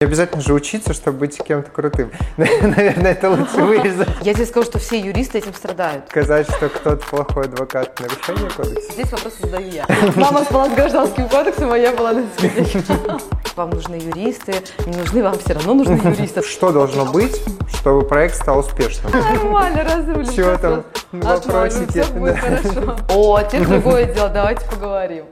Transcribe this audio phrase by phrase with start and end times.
[0.00, 2.12] Не обязательно же учиться, чтобы быть кем-то крутым.
[2.36, 4.08] Наверное, это лучше вырезать.
[4.22, 6.08] Я тебе скажу, что все юристы этим страдают.
[6.08, 8.92] Сказать, что кто-то плохой адвокат, нарушение кодекса.
[8.92, 9.86] Здесь вопрос задаю я.
[10.14, 12.84] Мама спала с гражданским кодексом, а я была на дискотеке.
[13.56, 14.54] Вам нужны юристы,
[14.86, 16.44] не нужны, вам все равно нужны юристы.
[16.44, 17.42] Что должно быть,
[17.80, 19.10] чтобы проект стал успешным?
[19.10, 20.32] Нормально, разрулим.
[20.32, 22.02] Чего там вопросики?
[22.02, 22.96] Все будет хорошо.
[23.08, 25.24] О, теперь другое дело, давайте поговорим.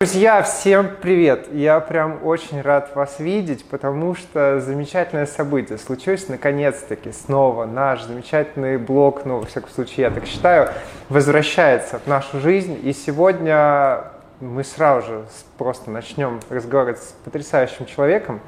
[0.00, 1.48] Друзья, всем привет!
[1.52, 7.66] Я прям очень рад вас видеть, потому что замечательное событие случилось наконец-таки снова.
[7.66, 10.68] Наш замечательный блог, ну, во всяком случае, я так считаю,
[11.08, 12.78] возвращается в нашу жизнь.
[12.84, 14.04] И сегодня
[14.38, 15.24] мы сразу же
[15.56, 18.40] просто начнем разговаривать с потрясающим человеком.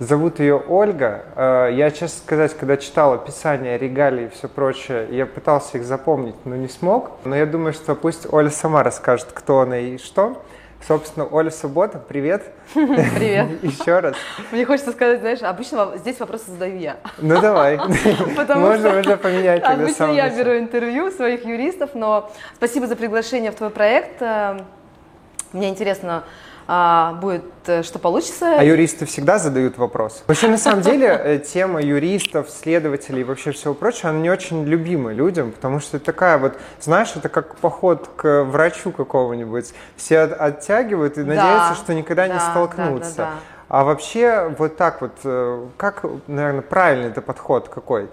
[0.00, 1.22] Зовут ее Ольга.
[1.36, 6.34] Э, я, честно сказать, когда читал описание регалий и все прочее, я пытался их запомнить,
[6.44, 7.12] но не смог.
[7.24, 10.42] Но я думаю, что пусть Оля сама расскажет, кто она и что.
[10.86, 12.42] Собственно, Оля Суббота, привет.
[12.74, 13.62] Привет.
[13.62, 14.16] Еще раз.
[14.50, 16.96] Мне хочется сказать, знаешь, обычно здесь вопросы задаю я.
[17.18, 17.78] Ну давай.
[17.78, 23.70] Можно уже поменять Обычно я беру интервью своих юристов, но спасибо за приглашение в твой
[23.70, 24.22] проект.
[24.22, 24.60] Э,
[25.52, 26.24] Мне интересно
[26.72, 28.54] а, будет, э, что получится.
[28.56, 30.22] А юристы всегда задают вопрос.
[30.28, 34.62] Вообще, на самом деле, э, тема юристов, следователей и вообще всего прочего, она не очень
[34.64, 39.74] любима людям, потому что это такая вот, знаешь, это как поход к врачу какого-нибудь.
[39.96, 43.16] Все от- оттягивают и Да, надеются, что никогда не да, столкнутся.
[43.16, 43.30] да, да.
[43.70, 48.08] А вообще, вот так вот, э, как, наверное, правильный это подход какой?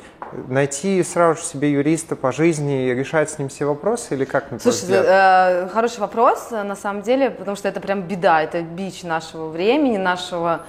[0.48, 4.52] Найти сразу же себе юриста по жизни и решать с ним все вопросы или как,
[4.52, 8.62] на Слушай, э, хороший вопрос, э, на самом деле, потому что это прям беда, это
[8.62, 10.62] бич нашего времени, нашего,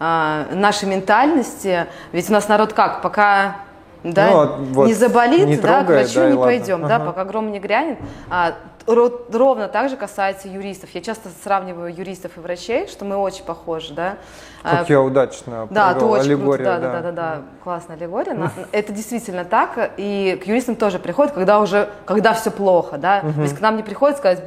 [0.00, 1.86] э, нашей ментальности.
[2.10, 3.58] Ведь у нас народ как, пока
[4.02, 6.44] да, Ну, вот- не заболит, не да, трогает, к врачу да, не ладно.
[6.44, 7.04] пойдем, да, Ага.
[7.04, 7.98] пока гром не грянет.
[8.28, 8.54] А,
[8.86, 10.90] ровно так же касается юристов.
[10.94, 14.16] Я часто сравниваю юристов и врачей, что мы очень похожи, да.
[14.62, 18.50] Как Э, я удачно да, ты очень аллегорию, круто, да, да, да, да, классная аллегория.
[18.72, 23.20] Это действительно так, и к юристам тоже приходят, когда уже, когда все плохо, да.
[23.20, 24.42] То есть к нам не приходят сказать,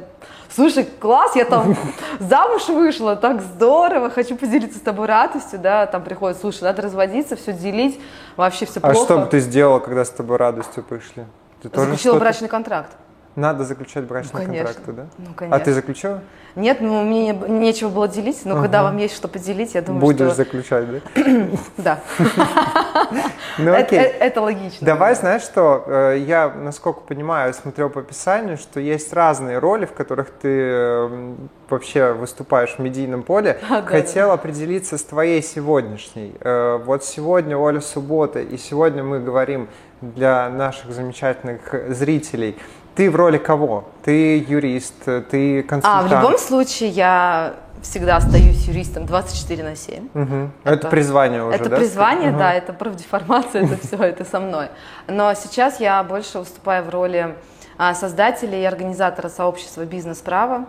[0.48, 1.76] слушай, класс, я там
[2.18, 5.86] замуж вышла, так здорово, хочу поделиться с тобой радостью, да.
[5.86, 8.00] Там приходят, слушай, надо разводиться, все делить,
[8.36, 9.04] вообще все А плохо.
[9.04, 11.24] что бы ты сделала, когда с тобой радостью пришли?
[11.62, 12.90] Ты Заключила брачный контракт.
[13.36, 14.66] Надо заключать брачные Ну, конечно.
[14.74, 15.06] контракты, да?
[15.18, 15.64] Ну, А конечно.
[15.64, 16.22] ты заключила?
[16.54, 20.00] Нет, ну мне не- нечего было делить, но когда вам есть что поделить, я думаю,
[20.00, 20.34] Будешь что...
[20.36, 21.00] заключать, да?
[21.76, 21.98] Да,
[23.58, 23.98] Ну окей.
[23.98, 24.86] э- это логично.
[24.86, 29.92] Давай, знаешь что, э, я, насколько понимаю, смотрел по описанию, что есть разные роли, в
[29.92, 31.34] которых ты э,
[31.68, 33.58] вообще выступаешь в медийном поле.
[33.70, 36.34] А, Хотел определиться с твоей сегодняшней.
[36.40, 39.68] Э, Вот сегодня Оля Суббота, и сегодня мы говорим
[40.00, 42.56] для наших замечательных зрителей.
[42.96, 43.84] Ты в роли кого?
[44.04, 44.94] Ты юрист,
[45.30, 46.08] ты А, консультант?
[46.08, 50.08] в любом случае, я всегда остаюсь юристом 24 на 7.
[50.14, 50.52] Мгм.
[50.64, 51.76] Это, Это- призвание уже, это да?
[51.76, 52.38] призвание, Мгм.
[52.38, 54.68] да, это профдеформация, это все, это со мной.
[55.08, 57.34] Но сейчас я больше выступаю в роли
[57.78, 60.64] а, создателя и организатора сообщества «Бизнес-право».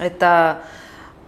[0.00, 0.58] Это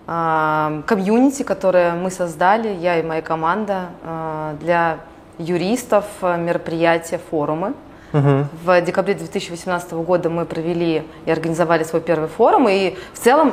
[0.08, 4.98] а, комьюнити, которое мы создали, я и моя команда, а, для
[5.38, 7.74] юристов, а, мероприятия, форумы.
[8.16, 8.48] Мгм.
[8.64, 12.66] В декабре 2018 года мы провели и организовали свой первый форум.
[12.68, 13.52] И в целом,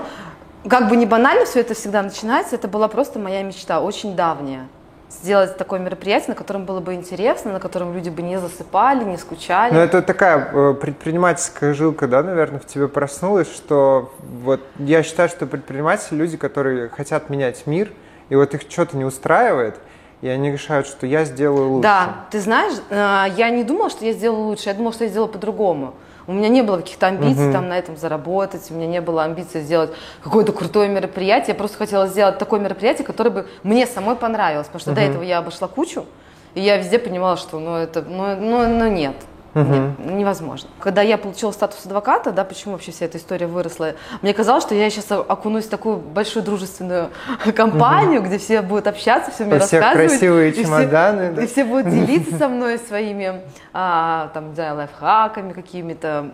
[0.69, 4.67] как бы не банально все это всегда начинается, это была просто моя мечта, очень давняя.
[5.09, 9.17] Сделать такое мероприятие, на котором было бы интересно, на котором люди бы не засыпали, не
[9.17, 9.73] скучали.
[9.73, 15.29] Ну, это такая э, предпринимательская жилка, да, наверное, в тебе проснулась, что вот я считаю,
[15.29, 17.91] что предприниматели люди, которые хотят менять мир,
[18.29, 19.75] и вот их что-то не устраивает,
[20.23, 21.83] и они решают, что я сделаю лучше.
[21.83, 25.09] Да, ты знаешь, э, я не думала, что я сделала лучше, я думала, что я
[25.09, 25.95] сделала по-другому.
[26.27, 29.59] У меня не было каких-то амбиций там на этом заработать, у меня не было амбиций
[29.59, 29.91] сделать
[30.23, 31.49] какое-то крутое мероприятие.
[31.49, 35.23] Я просто хотела сделать такое мероприятие, которое бы мне самой понравилось, потому что до этого
[35.23, 36.05] я обошла кучу,
[36.53, 39.17] и я везде понимала, что ну это, ну, ну, ну нет.
[39.55, 40.69] Нет, невозможно.
[40.79, 44.73] Когда я получила статус адвоката, да, почему вообще вся эта история выросла, мне казалось, что
[44.75, 47.09] я сейчас окунусь в такую большую дружественную
[47.55, 50.09] компанию, где все будут общаться, все мне У всех рассказывать.
[50.09, 51.43] красивые и все- чемоданы, да.
[51.43, 53.41] и все будут делиться со мной своими
[53.73, 56.25] а, там, не знаю, лайфхаками, какими-то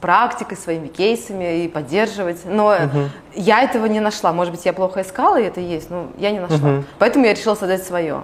[0.00, 2.40] практикой, своими кейсами и поддерживать.
[2.44, 2.76] Но
[3.34, 4.32] я этого не нашла.
[4.32, 6.82] Может быть, я плохо искала, и это есть, но я не нашла.
[6.98, 8.22] Поэтому я решила создать свое.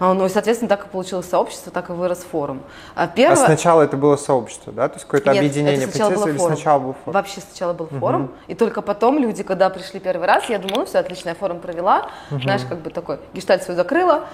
[0.00, 2.62] А, Ну и, соответственно, так и получилось сообщество, так и вырос форум.
[2.94, 3.36] А А первое...
[3.36, 4.88] сначала это было сообщество, да?
[4.88, 6.56] То есть какое-то Нет, объединение это сначала процесса был или форум.
[6.56, 7.14] сначала был форум?
[7.14, 10.86] Вообще сначала был форум, и только потом люди, когда пришли первый раз, я думала, ну
[10.86, 14.24] все, отлично, я форум провела, знаешь, как бы такой, гештальт свой закрыла,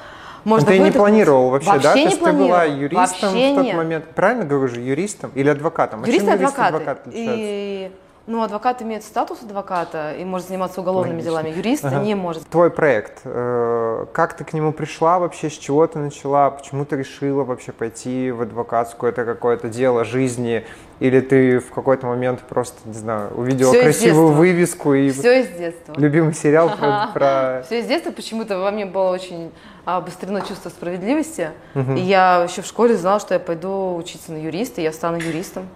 [0.44, 1.92] можно ты не планировал вообще, да?
[1.92, 3.76] То не есть ты была юристом Вообще в тот нет.
[3.76, 4.04] момент.
[4.14, 6.04] Правильно говорю же, юристом или адвокатом?
[6.04, 7.12] А юрист и адвокат отличаются?
[7.16, 7.90] И
[8.26, 11.30] Ну, адвокат имеет статус адвоката и может заниматься уголовными Логично.
[11.30, 11.48] делами.
[11.50, 11.98] Юрист Ага.
[11.98, 12.48] не может.
[12.48, 16.96] Твой проект, э, как ты к нему пришла вообще, с чего ты начала, почему ты
[16.96, 20.64] решила вообще пойти в адвокатскую, это какое-то дело жизни,
[21.00, 25.48] или ты в какой-то момент просто, не знаю, увидела из красивую вывеску и Все из
[25.48, 25.92] детства.
[25.98, 27.08] любимый сериал про...
[27.12, 29.52] про- Все из детства почему-то во мне было очень
[29.84, 31.50] обострено чувство справедливости.
[31.74, 35.18] И я еще в школе знала, что я пойду учиться на юриста, и я стану
[35.18, 35.68] юристом.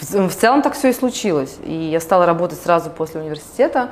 [0.00, 1.56] В, в целом так все и случилось.
[1.64, 3.90] И я стала работать сразу после университета.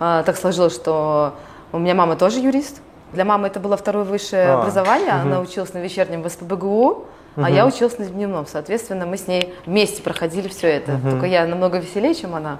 [0.00, 1.34] А, так сложилось, что
[1.72, 2.80] у меня мама тоже юрист.
[3.12, 5.12] Для мамы это было второе высшее А, образование.
[5.14, 5.28] мгм.
[5.28, 7.04] Она училась на вечернем в СПБГУ,
[7.36, 8.46] а я училась на дневном.
[8.46, 10.98] Соответственно, мы с ней вместе проходили все это.
[11.10, 12.58] Только я намного веселее, чем она.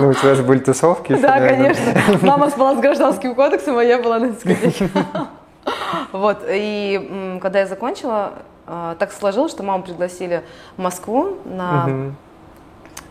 [0.00, 1.14] Ну, у тебя же были тусовки.
[1.14, 1.82] Да, конечно.
[2.22, 4.88] Мама спала с гражданским кодексом, а я была на дискотеке.
[6.12, 8.32] Вот, и когда я закончила,
[8.98, 10.42] так сложилось, что маму пригласили
[10.76, 12.16] в Москву на Мгм.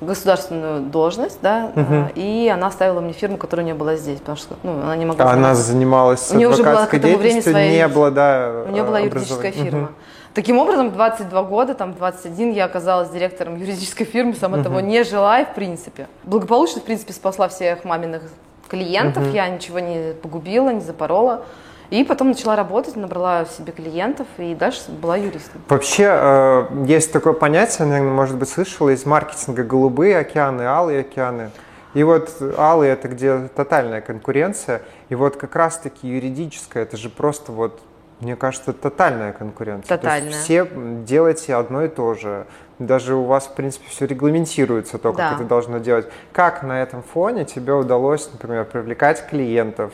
[0.01, 4.37] государственную должность, да, а, и она оставила мне фирму, которая у нее была здесь, потому
[4.37, 5.63] что ну, она не могла А она заниматься.
[5.63, 8.99] занималась У неё уже была к этому времени своя не юрис- обладая У нее была
[8.99, 9.89] юридическая фирма.
[10.33, 14.79] Таким образом, в 22 года, там, в 21 я оказалась директором юридической фирмы, сама того
[14.79, 16.07] не желая, в принципе.
[16.23, 18.21] Благополучно, в принципе, спасла всех маминых
[18.69, 21.41] клиентов, я ничего не погубила, не запорола.
[21.89, 25.61] И потом начала работать, набрала себе клиентов и дальше была юристом.
[25.67, 31.49] Вообще, э, есть такое понятие, наверное, может быть, слышала из маркетинга голубые океаны, алые океаны.
[31.95, 37.51] И вот алые это где тотальная конкуренция, и вот как раз-таки юридическая, это же просто
[37.51, 37.81] вот,
[38.19, 39.87] мне кажется, тотальная конкуренция.
[39.87, 40.41] То есть Тотальная.
[40.43, 40.67] все
[41.05, 42.45] делаете одно и то же.
[42.79, 45.35] Даже у вас, в принципе, все регламентируется, то, как Да.
[45.35, 46.07] это должно делать.
[46.31, 49.91] Как на этом фоне тебе удалось, например, привлекать клиентов?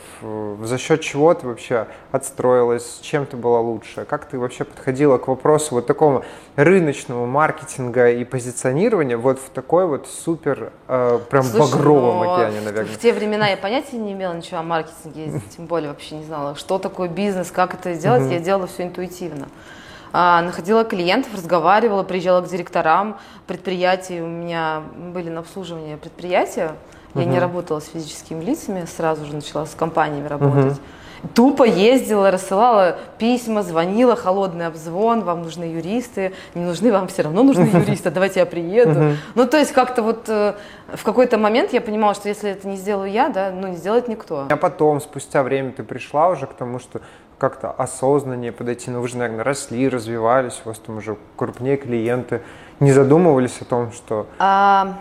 [0.64, 3.00] За счет чего ты вообще отстроилась?
[3.02, 4.06] Чем ты была лучше?
[4.06, 6.24] Как ты вообще подходила к вопросу вот такому
[6.56, 12.62] рыночному маркетинга и позиционирования вот в такой вот супер, э, прям Слушай, багровом ну, океане,
[12.62, 12.94] наверное?
[12.94, 16.54] В те времена я понятия не имела ничего о маркетинге, тем более вообще не знала,
[16.54, 18.32] что такое бизнес, как это делать.
[18.32, 19.48] Я делала все интуитивно.
[20.18, 23.18] А, находила клиентов, разговаривала, приезжала к директорам
[23.48, 24.22] предприятий.
[24.22, 24.82] У меня
[25.14, 26.72] были на обслуживание предприятия.
[27.16, 30.80] Я не работала с физическими лицами, сразу же начала с компаниями работать.
[31.34, 37.44] Тупо ездила, рассылала письма, звонила, холодный обзвон, вам нужны юристы, не нужны, вам все равно
[37.44, 39.18] нужны юристы, давайте я приеду.
[39.34, 40.54] Ну, то есть как-то вот э,
[40.94, 44.08] в какой-то момент я понимала, что если это не сделаю я, да, ну не сделает
[44.08, 44.46] никто.
[44.50, 47.02] А потом, спустя время, ты пришла уже к тому, что
[47.38, 52.42] как-то осознаннее подойти, ну вы же, наверное, росли, развивались, у вас там уже крупнее клиенты,
[52.80, 54.96] не задумывались о том, что А,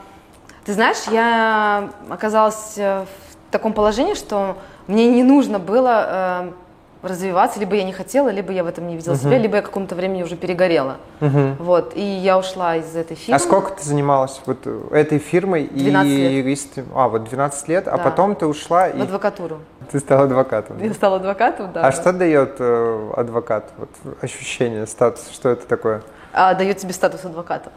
[0.64, 6.50] ты знаешь, я оказалась э, в таком положении, что мне не нужно было э,
[7.02, 9.94] развиваться, либо я не хотела, либо я в этом не видела себя, либо я какому-то
[9.94, 10.96] времени уже перегорела.
[11.20, 13.36] Вот, и я ушла из этой фирмы.
[13.36, 16.32] А сколько ты занималась вот э, этой фирмой 12 и лет.
[16.32, 16.86] юристом?
[16.94, 18.02] А, вот 12 лет, а Да.
[18.04, 19.58] потом ты ушла В и адвокатуру.
[19.90, 20.82] Ты стала адвокатом.
[20.82, 21.86] Я стала адвокатом, да.
[21.86, 23.70] А что дает э, адвокат?
[23.76, 23.90] Вот
[24.20, 26.02] ощущение, статус, что это такое?
[26.32, 27.70] А, дает тебе статус адвоката.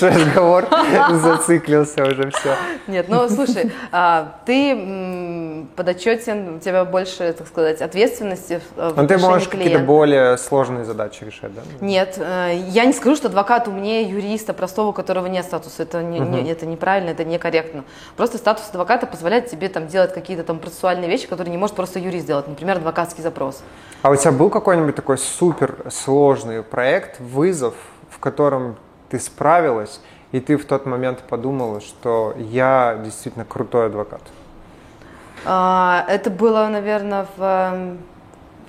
[0.00, 0.66] Разговор
[1.12, 2.54] зациклился уже все.
[2.86, 9.06] Нет, ну слушай, а, ты подотчетен, у тебя больше, так сказать, ответственности в, Но Ну,
[9.08, 11.62] ты можешь какие-то более сложные задачи решать, да?
[11.80, 15.82] Нет, э, я не скажу, что адвокат умнее юриста простого, у которого нет статуса.
[15.82, 17.84] Это, не, не- это неправильно, это некорректно.
[18.16, 21.98] Просто статус адвоката позволяет тебе там делать какие-то там процессуальные вещи, которые не может просто
[21.98, 22.48] юрист сделать.
[22.48, 23.62] Например, адвокатский запрос.
[24.02, 27.74] А у тебя был какой-нибудь такой супер сложный проект, вызов,
[28.10, 28.76] в котором
[29.12, 30.00] ты справилась,
[30.32, 34.22] и ты в тот момент подумала, что я действительно крутой адвокат?
[35.44, 37.98] А, Это было, наверное, в, эм,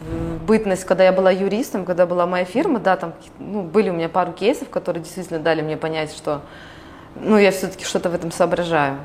[0.01, 3.93] в бытность, когда я была юристом, когда была моя фирма, да, там ну, были у
[3.93, 6.41] меня пару кейсов, которые действительно дали мне понять, что
[7.15, 8.97] ну, я все-таки что-то в этом соображаю.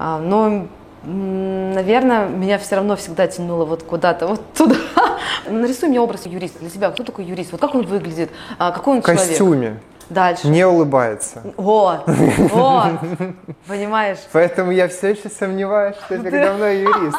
[0.00, 0.66] А, но,
[1.04, 4.74] наверное, меня все равно всегда тянуло вот куда-то, вот туда.
[5.48, 6.90] Нарисуй мне образ юриста для себя.
[6.90, 7.52] Кто такой юрист?
[7.52, 8.30] Вот как он выглядит?
[8.58, 9.36] А, какой он В человек?
[10.08, 10.46] Дальше.
[10.46, 11.42] не улыбается.
[11.56, 12.90] Вот, вот,
[13.66, 14.18] понимаешь?
[14.32, 17.18] Поэтому я все еще сомневаюсь, что передо мной юрист.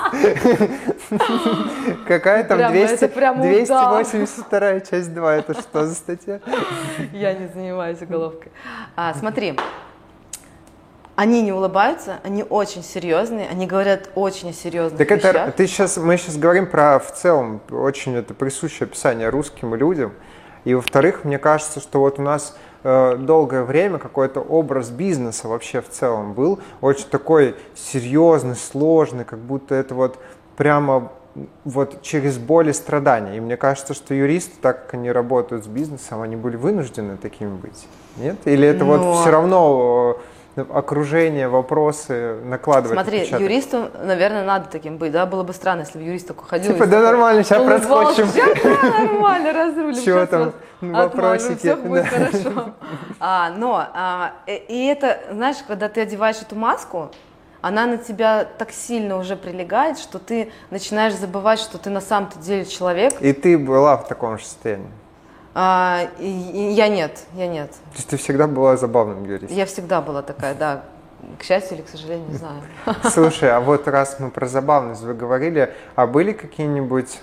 [2.07, 3.51] Какая там Прямо, 200 это прямо удар.
[3.51, 6.39] 282 часть 2, это что за статья?
[7.13, 8.51] Я не занимаюсь уголовкой.
[8.95, 9.57] А, смотри,
[11.15, 15.55] они не улыбаются, они очень серьезные, они говорят очень о серьезных Так это вещах.
[15.55, 20.13] ты сейчас, мы сейчас говорим про в целом очень это присущее описание русским людям.
[20.67, 25.79] И во-вторых, мне кажется, что вот у нас э, долгое время какой-то образ бизнеса вообще
[25.79, 30.19] в целом был очень такой серьезный, сложный, как будто это вот
[30.57, 31.13] прямо
[31.63, 33.37] вот через боль и страдания.
[33.37, 37.55] И мне кажется, что юристы, так как они работают с бизнесом, они были вынуждены такими
[37.55, 37.87] быть.
[38.17, 38.35] Нет?
[38.43, 40.17] Или это Но- вот все равно
[40.57, 43.41] окружение, вопросы накладывает Смотри, отпечаток.
[43.41, 45.25] юристу, наверное, надо таким быть, да?
[45.25, 46.73] Было бы странно, если бы юрист такой ходил.
[46.73, 48.27] Типа, да такой нормально, сейчас проскочим.
[48.35, 50.03] Да, нормально, разрулим.
[50.03, 52.73] Чего там, вопросики, Все будет хорошо.
[53.19, 57.09] А, но, а, и и это, знаешь, когда ты одеваешь эту маску,
[57.61, 62.39] она на тебя так сильно уже прилегает, что ты начинаешь забывать, что ты на самом-то
[62.39, 63.13] деле человек.
[63.19, 64.91] И ты была в таком же состоянии.
[65.59, 67.71] А, и- и я нет, я нет.
[67.71, 69.57] То есть ты всегда была забавным юристом.
[69.57, 70.83] Я всегда была такая, да.
[71.39, 72.61] К счастью или к сожалению, не знаю.
[73.11, 77.19] Слушай, а вот раз мы про забавность вы говорили, а были какие-нибудь,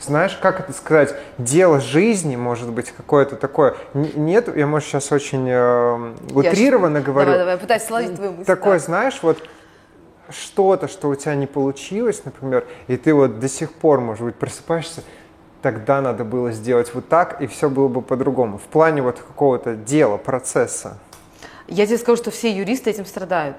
[0.00, 5.46] знаешь, как это сказать, дело жизни, может быть, какое-то такое, нет, я, может, сейчас очень
[5.46, 8.44] э, утрированно говорю, Давай, давай, пытайся словить твою мысль.
[8.46, 8.84] такое, да.
[8.84, 9.42] знаешь, вот
[10.30, 14.36] что-то, что у тебя не получилось, например, и ты вот до сих пор, может быть,
[14.36, 15.02] просыпаешься,
[15.62, 18.58] тогда надо было сделать вот так, и все было бы по-другому.
[18.58, 20.98] В плане вот какого-то дела, процесса.
[21.66, 23.56] Я тебе скажу, что все юристы этим страдают.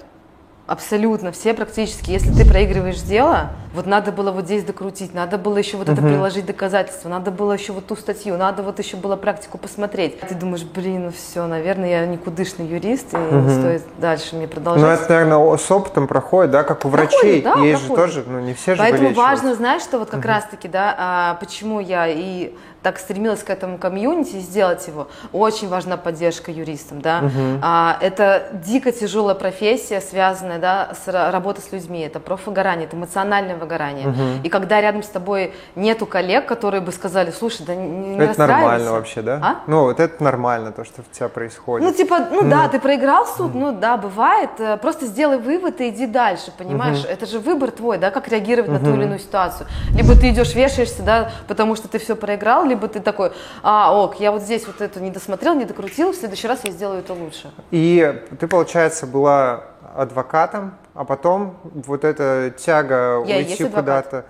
[0.69, 2.11] Абсолютно, все практически.
[2.11, 5.99] Если ты проигрываешь дело, вот надо было вот здесь докрутить, надо было еще вот это
[5.99, 10.19] приложить доказательства, надо было еще вот ту статью, надо вот еще было практику посмотреть.
[10.19, 14.51] Ты думаешь, блин, ну все, наверное, я никудышный юрист, и не стоит дальше мне Ну,
[14.51, 15.01] продолжать.
[15.01, 17.41] это, наверное, с опытом проходит, да, как у Проходит, врачей.
[17.41, 18.13] да, Есть же проходит.
[18.13, 21.79] тоже, ну, не все же Поэтому важно, знаешь, что вот как раз-таки, да, а, почему
[21.79, 25.07] я и так стремилась к этому комьюнити и сделать его.
[25.33, 27.23] Очень важна поддержка юристам, да.
[27.61, 31.99] А, это дико тяжелая профессия, связанная, да, с ра- работой с людьми.
[32.01, 34.13] Это профвыгорание, это эмоциональное выгорание.
[34.43, 38.39] И когда рядом с тобой нету коллег, которые бы сказали, слушай, да не, не Это
[38.39, 38.91] нормально расстраивайся».
[38.91, 39.39] вообще, да?
[39.43, 39.55] А?
[39.67, 41.87] Ну, вот это нормально, то, что у тебя происходит.
[41.87, 44.51] Ну, типа, ну да, ты проиграл суд, ну да, бывает.
[44.59, 47.03] э, Просто сделай вывод и иди дальше, понимаешь?
[47.07, 49.67] Это же выбор твой, да, как реагировать на ту или иную ситуацию.
[49.91, 53.31] Либо ты идешь, вешаешься, да, потому что ты все проиграл, либо ты такой,
[53.63, 56.71] а, ок, я вот здесь вот это не досмотрел, не докрутил, в следующий раз я
[56.71, 57.51] сделаю это лучше.
[57.71, 64.25] И ты, получается, была адвокатом, а потом вот эта тяга Я уйти куда-то.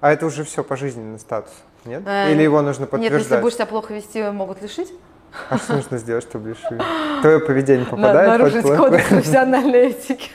[0.00, 1.52] А это уже все пожизненный статус,
[1.86, 2.02] нет?
[2.04, 3.22] Э, Или его нужно Нет, подтверждать?
[3.22, 4.92] если будешь себя плохо вести, могут лишить.
[5.48, 6.80] А что нужно сделать, чтобы лишили?
[7.22, 8.90] Твое поведение попадает под нарушить плохое?
[8.90, 10.30] кодекс профессиональной этики.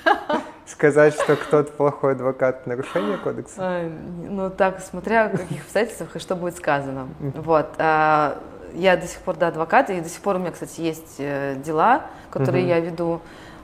[0.72, 3.90] Сказать, что кто-то плохой адвокат, нарушение кодекса?
[4.28, 7.08] Ну, так, смотря в каких обстоятельствах и что будет сказано.
[7.20, 7.70] Вот.
[7.78, 8.38] а,
[8.74, 11.56] Я до сих пор, да, адвокат, и до сих пор у меня, кстати, есть э,
[11.56, 13.20] дела, которые я веду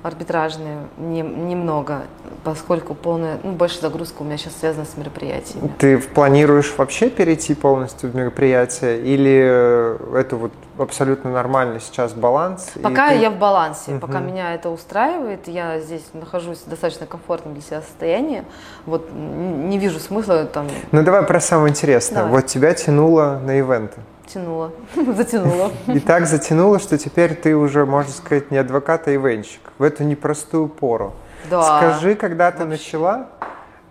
[0.06, 2.04] арбитражные, не- немного,
[2.44, 5.72] поскольку полная, ну, больше загрузка у меня сейчас связана с мероприятиями.
[5.80, 9.02] Ты планируешь вообще перейти полностью в мероприятие?
[9.02, 12.72] Или э, это вот абсолютно нормальный сейчас баланс?
[12.84, 17.54] Пока ты- я в балансе, пока меня это устраивает, я здесь нахожусь в достаточно комфортном
[17.56, 18.44] для себя состоянии,
[18.86, 22.18] вот не вижу смысла там Ну давай про самое интересное.
[22.18, 22.32] Давай.
[22.32, 23.98] Вот тебя тянуло на ивенты.
[24.28, 24.72] Тянула,
[25.16, 25.72] затянула.
[25.88, 29.62] И так затянуло, что теперь ты уже, можно сказать, не адвокат, а ивенщик.
[29.78, 31.14] В эту непростую пору.
[31.50, 31.62] Да.
[31.78, 33.30] Скажи, когда ты начала?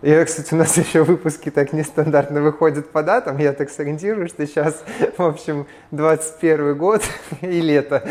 [0.02, 3.38] Я, кстати, у нас еще выпуски так нестандартно выходят по датам.
[3.38, 4.82] Я так сориентирую, что сейчас,
[5.16, 7.02] в общем, 21 год
[7.40, 8.02] и лето.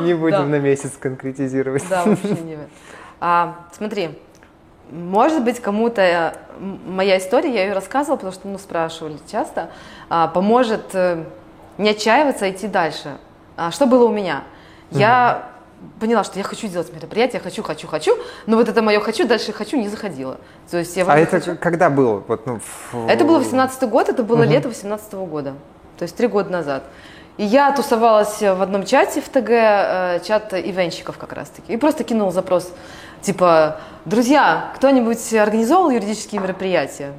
[0.00, 0.20] Не Да.
[0.20, 1.84] будем на месяц конкретизировать.
[1.88, 2.58] Да, вообще не.
[3.20, 4.18] А, смотри,
[4.90, 6.32] может быть, кому-то э,
[6.86, 9.70] моя история, я ее рассказывала, потому что ну, спрашивали часто,
[10.10, 11.24] а, поможет э,
[11.78, 13.16] не отчаиваться, а идти дальше.
[13.56, 14.42] А, что было у меня?
[14.90, 15.48] Я
[15.98, 19.52] поняла, что я хочу делать мероприятие, хочу, хочу, хочу, но вот это мое хочу, дальше
[19.52, 20.36] хочу не заходило.
[20.70, 22.22] То есть я А это хочу- когда было?
[22.28, 22.60] Вот, ну,
[22.92, 25.54] в- это было 18 год, это было лето 18 года,
[25.98, 26.84] то есть три года назад.
[27.38, 32.04] И я тусовалась в одном чате в ТГ, э, чат ивенщиков как раз-таки, и просто
[32.04, 32.70] кинул запрос,
[33.22, 37.12] типа, друзья, кто-нибудь организовал юридические мероприятия?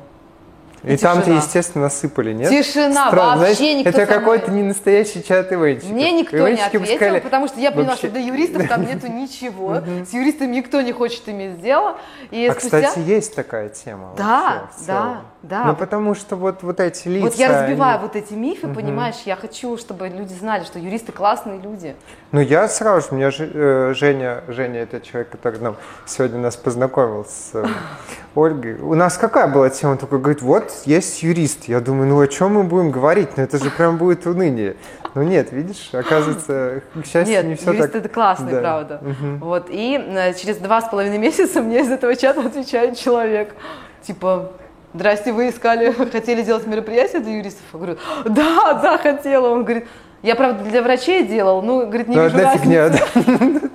[0.83, 2.49] И И там-то, естественно, насыпали, нет?
[2.49, 5.91] Тишина, Странно, вообще знаешь, никто Это какой-то не настоящий чат ивенщиков.
[5.91, 8.67] Мне никто не Ивенщики бы ответил, сказали, потому что я поняла, вообще- что для юристов
[8.67, 9.77] там нету ничего,
[10.09, 11.97] с юристами никто не хочет иметь дело.
[12.31, 12.81] И А, спустя...
[12.81, 14.13] кстати, есть такая тема.
[14.17, 15.21] Да, да.
[15.43, 15.65] Да.
[15.65, 17.25] Ну, потому что вот, вот эти лица...
[17.25, 21.11] Вот я разбиваю они- вот эти мифы, понимаешь, я хочу, чтобы люди знали, что юристы
[21.11, 21.95] классные люди.
[22.31, 26.39] Ну, я сразу же, у меня же, э, Женя, Женя, это человек, который нам сегодня
[26.39, 27.65] нас познакомил с э,
[28.35, 28.75] Ольгой.
[28.79, 29.91] У нас какая была тема?
[29.91, 31.65] Он такой говорит, вот есть юрист.
[31.65, 33.35] Я думаю, ну о чем мы будем говорить?
[33.37, 34.77] Ну это же прям будет уныние.
[35.13, 37.95] Ну нет, видишь, оказывается, к счастью, Нет, не все юристы так.
[38.01, 38.61] это классные, Да.
[38.61, 39.01] правда.
[39.41, 43.53] Вот, и э, через два с половиной месяца мне из этого чата отвечает человек,
[44.01, 44.53] типа,
[44.93, 47.63] здрасте, вы искали, хотели делать мероприятие для юристов?
[47.73, 49.49] Я говорю, да, да, хотела.
[49.49, 49.87] Он говорит,
[50.21, 52.59] я, правда, для врачей делал, ну, говорит, не Ну, вижу разницы.
[52.63, 52.97] фигня, да.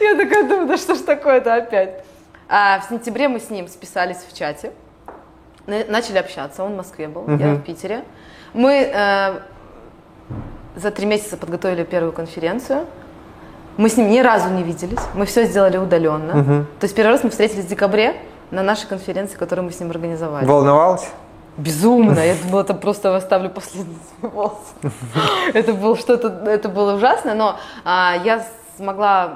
[0.00, 2.04] Я такая думаю, да что ж такое-то опять?
[2.48, 4.72] А в сентябре мы с ним списались в чате,
[5.66, 8.02] на- начали общаться, он в Москве был, я в Питере.
[8.52, 9.38] Мы э,
[10.74, 12.86] за три месяца подготовили первую конференцию,
[13.76, 16.34] Мы с ним ни разу не виделись, мы все сделали удаленно.
[16.34, 16.66] Мгм.
[16.80, 18.16] То есть первый раз мы встретились в декабре
[18.50, 20.44] на нашей конференции, которую мы с ним организовали.
[20.44, 21.08] Волновалась?
[21.56, 22.20] Безумно.
[22.20, 24.58] Я думала, это просто оставлю последний волос.
[25.52, 28.44] Это было что-то, это было ужасно, но а, я
[28.80, 29.34] смогла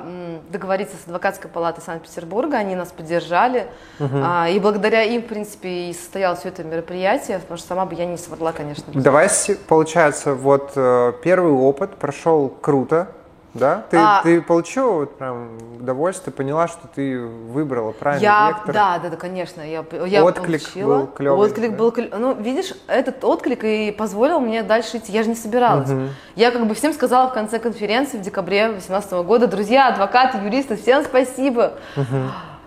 [0.50, 3.66] договориться с адвокатской палатой Санкт-Петербурга, они нас поддержали,
[4.00, 7.94] А, и благодаря им, в принципе, и состоялось все это мероприятие, потому что сама бы
[7.94, 8.84] я не смогла, конечно.
[8.94, 9.28] Давай,
[9.68, 13.08] получается, вот э, первый опыт прошел круто,
[13.54, 13.84] да?
[13.90, 18.74] Ты, А- ты получила вот прям удовольствие, поняла, что ты выбрала правильный Я, вектор?
[18.74, 20.96] да, да, да, конечно, я, я Отклик получила.
[20.98, 21.76] был клёвый, Отклик да?
[21.76, 25.12] был клё- Ну, видишь, этот отклик и позволил мне дальше идти.
[25.12, 25.88] Я же не собиралась.
[26.36, 30.76] Я как бы всем сказала в конце конференции в декабре 2018 года, друзья, адвокаты, юристы,
[30.76, 31.74] всем спасибо.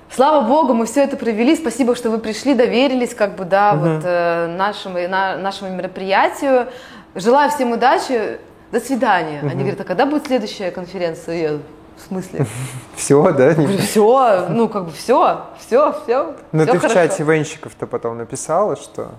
[0.10, 1.54] Слава богу, мы все это провели.
[1.58, 6.68] Спасибо, что вы пришли, доверились, как бы, да, вот э, нашему, на- нашему мероприятию.
[7.14, 8.40] Желаю всем удачи.
[8.72, 9.40] До свидания.
[9.42, 11.36] Они говорят, а когда будет следующая конференция?
[11.36, 11.54] Я,
[11.98, 12.46] в смысле?
[12.96, 13.54] Все, да?
[13.54, 16.36] Не- Все, ну как бы все, все, все.
[16.52, 19.12] Ну ты в чате венщиков-то потом написала, что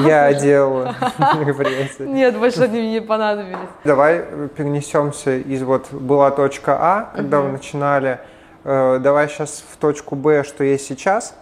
[0.00, 0.94] я делала
[1.38, 2.08] мероприятие.
[2.08, 3.58] Нет, больше они мне не понадобились.
[3.84, 4.24] Давай
[4.56, 8.20] перенесемся из вот была точка А, когда вы начинали,
[8.64, 11.34] э, давай сейчас в точку Б, что есть сейчас.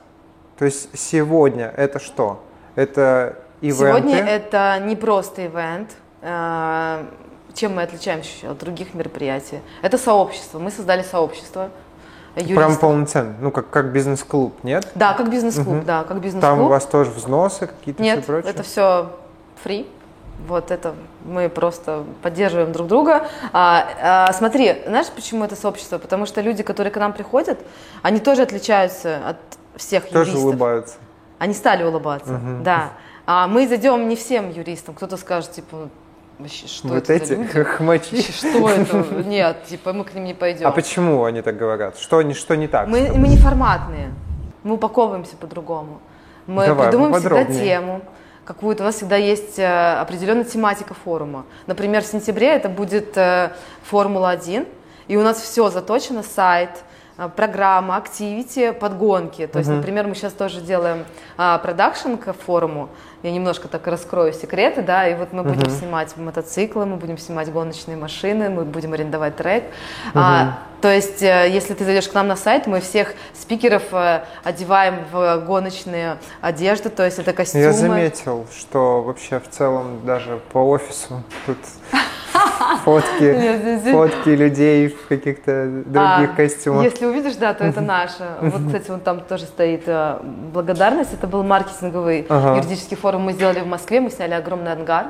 [0.58, 2.42] То есть сегодня это что?
[2.74, 3.78] Это ивенты?
[3.78, 5.90] Сегодня это не просто ивент.
[6.22, 7.04] Э,
[7.54, 9.60] Чем мы отличаемся от других мероприятий?
[9.82, 10.58] Это сообщество.
[10.58, 11.70] Мы создали сообщество
[12.34, 12.80] Прям юристов.
[12.80, 14.86] полноценно, ну как, как бизнес-клуб, нет?
[14.94, 16.40] Да, как бизнес-клуб, да, как бизнес-клуб.
[16.40, 18.50] Там у вас тоже взносы какие-то Нет, все прочее?
[18.50, 19.10] это все
[19.64, 19.88] free.
[20.46, 20.94] Вот это
[21.24, 23.26] мы просто поддерживаем друг друга.
[23.52, 23.88] А,
[24.28, 25.98] а, смотри, знаешь, почему это сообщество?
[25.98, 27.58] Потому что люди, которые к нам приходят,
[28.02, 29.36] они тоже отличаются от
[29.74, 30.44] всех Тоже юристов.
[30.44, 30.94] улыбаются.
[31.40, 32.90] Они стали улыбаться, да.
[33.26, 34.94] А мы зайдем не всем юристам.
[34.94, 35.88] Кто-то скажет, типа,
[36.46, 37.64] что вот это эти за люди?
[37.64, 38.22] хмачи.
[38.22, 39.04] Что это?
[39.24, 40.66] Нет, типа, мы к ним не пойдем.
[40.66, 41.98] А почему они так говорят?
[41.98, 42.86] Что, не, что не так?
[42.88, 44.12] Мы, мы не форматные.
[44.62, 46.00] Мы упаковываемся по-другому.
[46.46, 48.02] Мы Давай, придумаем всегда тему.
[48.44, 51.44] Какую-то у нас всегда есть э, определенная тематика форума.
[51.66, 53.52] Например, в сентябре это будет э,
[53.90, 54.66] Формула-1,
[55.08, 56.70] и у нас все заточено, сайт,
[57.36, 59.46] программа, активити, подгонки.
[59.46, 61.04] То есть, например, мы сейчас тоже делаем
[61.36, 62.88] а, продакшн к форуму.
[63.24, 67.50] Я немножко так раскрою секреты, да, и вот мы будем снимать мотоциклы, мы будем снимать
[67.50, 69.64] гоночные машины, мы будем арендовать трек.
[70.14, 74.22] А, то есть, э, если ты зайдешь к нам на сайт, мы всех спикеров э,
[74.44, 77.64] одеваем в гоночные одежды, то есть это костюмы.
[77.64, 81.58] Я заметил, что вообще в целом даже по офису тут
[82.84, 86.84] фотки, фотки людей в каких-то других А, костюмах.
[86.84, 88.26] Если увидишь, да, то это наше.
[88.40, 90.18] Вот, кстати, вон там тоже стоит э,
[90.52, 91.12] благодарность.
[91.14, 93.22] Это был маркетинговый юридический форум.
[93.22, 95.06] Мы сделали в Москве, мы сняли огромный ангар.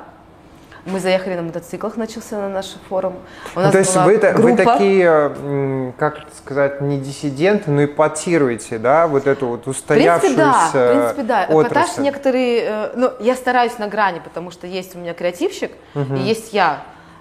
[0.86, 3.14] Мы заехали на мотоциклах, начался на наш форум.
[3.54, 8.78] У Ну, нас то есть вы, вы такие, м, как сказать, не диссиденты, но ипотируете,
[8.78, 10.68] да, вот эту вот В устоявшуюся принципе, да.
[10.68, 11.44] В принципе, да.
[11.44, 12.02] Эпатаж отрасль.
[12.02, 12.60] некоторые...
[12.62, 16.78] э, ну, я стараюсь на грани, потому что есть у меня креативщик и есть я.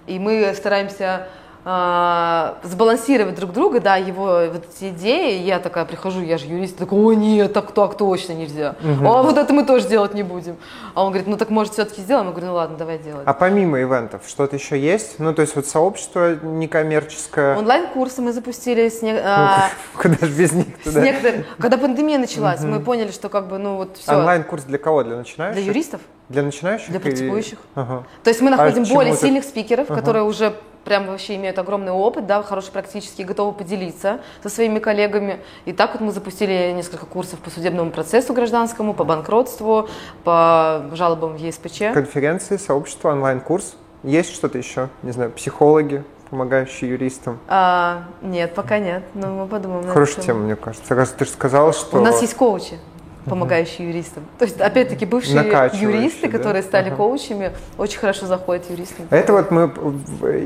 [0.08, 1.28] И мы стараемся
[1.70, 5.42] а, сбалансировать друг друга, да, его вот эти идеи.
[5.44, 8.76] Я такая прихожу, я же юрист, такой, о нет, так так точно нельзя.
[9.04, 10.56] А вот это мы тоже делать не будем.
[10.94, 12.28] А он говорит, ну так может все-таки сделаем?
[12.28, 13.24] Я говорю, ну ладно, давай делать.
[13.26, 15.20] А помимо ивентов, что-то еще есть?
[15.20, 17.58] Ну, то есть вот сообщество некоммерческое.
[17.58, 19.70] Онлайн-курсы мы запустили с, не- Ну, а,
[20.02, 21.02] Куда же без них с туда?
[21.02, 21.46] некоторых...
[21.60, 24.14] Когда пандемия началась, мы поняли, что как бы, ну вот все.
[24.14, 25.04] Онлайн-курс для кого?
[25.04, 25.62] Для начинающих?
[25.62, 26.00] Для юристов?
[26.30, 26.92] Для начинающих?
[26.92, 27.60] Для или- практикующих.
[27.76, 28.06] Ага.
[28.24, 30.54] То есть мы находим чему более сильных спикеров, которые уже
[30.88, 35.42] прям вообще имеют огромный опыт, да, хороший практически, готовы поделиться со своими коллегами.
[35.66, 39.90] И так вот мы запустили несколько курсов по судебному процессу гражданскому, по банкротству,
[40.24, 41.94] по жалобам в ЕСПЧ.
[41.94, 43.76] Конференции, сообщество, онлайн-курс.
[44.04, 44.88] Есть что-то еще?
[45.04, 47.40] Не знаю, психологи, помогающие юристам.
[47.50, 49.90] А, нет, пока нет, но мы подумаем.
[49.90, 50.96] Хорошая тема, мне кажется.
[50.96, 51.98] Раз ты же сказала, что...
[51.98, 52.80] У нас есть коучи,
[53.28, 54.24] помогающие юристам.
[54.40, 55.42] То есть, опять-таки, бывшие
[55.74, 56.38] юристы, да?
[56.38, 56.98] которые стали Ага.
[56.98, 59.08] коучами, очень хорошо заходят юристам.
[59.10, 59.66] Это вот мы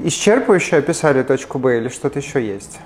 [0.05, 2.79] исчерпывающе описали точку Б или что-то еще есть?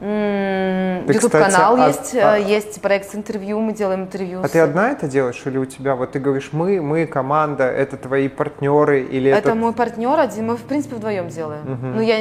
[0.00, 4.40] YouTube-канал а- есть, а- э, есть проект с интервью, мы делаем интервью.
[4.42, 7.64] А с- ты одна это делаешь или у тебя, вот ты говоришь, мы, мы, команда,
[7.64, 11.78] это твои партнеры или Это это, мой партнер один, мы в принципе вдвоем делаем.
[11.94, 12.16] Ну я,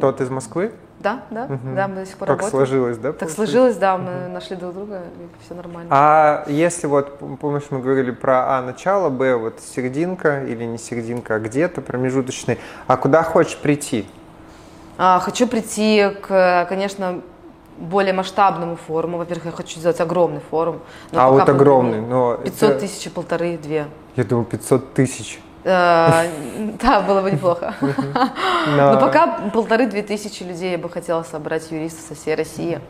[0.00, 0.72] тот из Москвы?
[1.00, 2.50] Да, да, да, мы до сих пор Как работаем.
[2.50, 3.08] сложилось, да?
[3.12, 3.36] Так получается?
[3.36, 5.88] сложилось, да, мы нашли друг друга, и все нормально.
[5.90, 11.36] А если вот, помнишь, мы говорили про А начало, Б вот серединка или не серединка,
[11.36, 14.06] а где-то промежуточный, а куда хочешь прийти?
[14.98, 17.22] А, хочу прийти к, конечно,
[17.78, 19.16] более масштабному форуму.
[19.16, 20.80] Во-первых, я хочу сделать огромный форум.
[21.12, 23.86] а вот огромный, но 500 это- тысяч, полторы, две.
[24.16, 25.40] я думаю, 500 тысяч.
[25.64, 26.26] Э,
[26.80, 27.74] да, было бы неплохо.
[27.80, 32.80] Но пока полторы-две тысячи людей я бы хотела собрать юристов со всей России.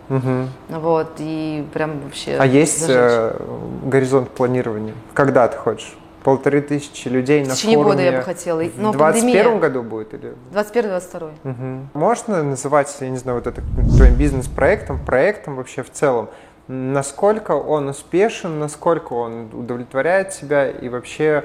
[0.68, 2.36] Вот, и прям вообще...
[2.38, 3.36] А есть э,
[3.84, 4.94] горизонт планирования?
[5.14, 5.96] Когда ты хочешь?
[6.22, 7.54] Полторы тысячи людей на форуме.
[7.54, 8.62] В течение года я бы хотела.
[8.76, 10.12] Но в 21 году будет?
[10.12, 10.34] или?
[10.52, 11.30] 21-22.
[11.44, 11.98] Угу.
[11.98, 13.62] Можно называть, я не знаю, вот это
[13.96, 16.28] твоим бизнес-проектом, проектом вообще в целом?
[16.70, 21.44] Насколько он успешен, насколько он удовлетворяет тебя и вообще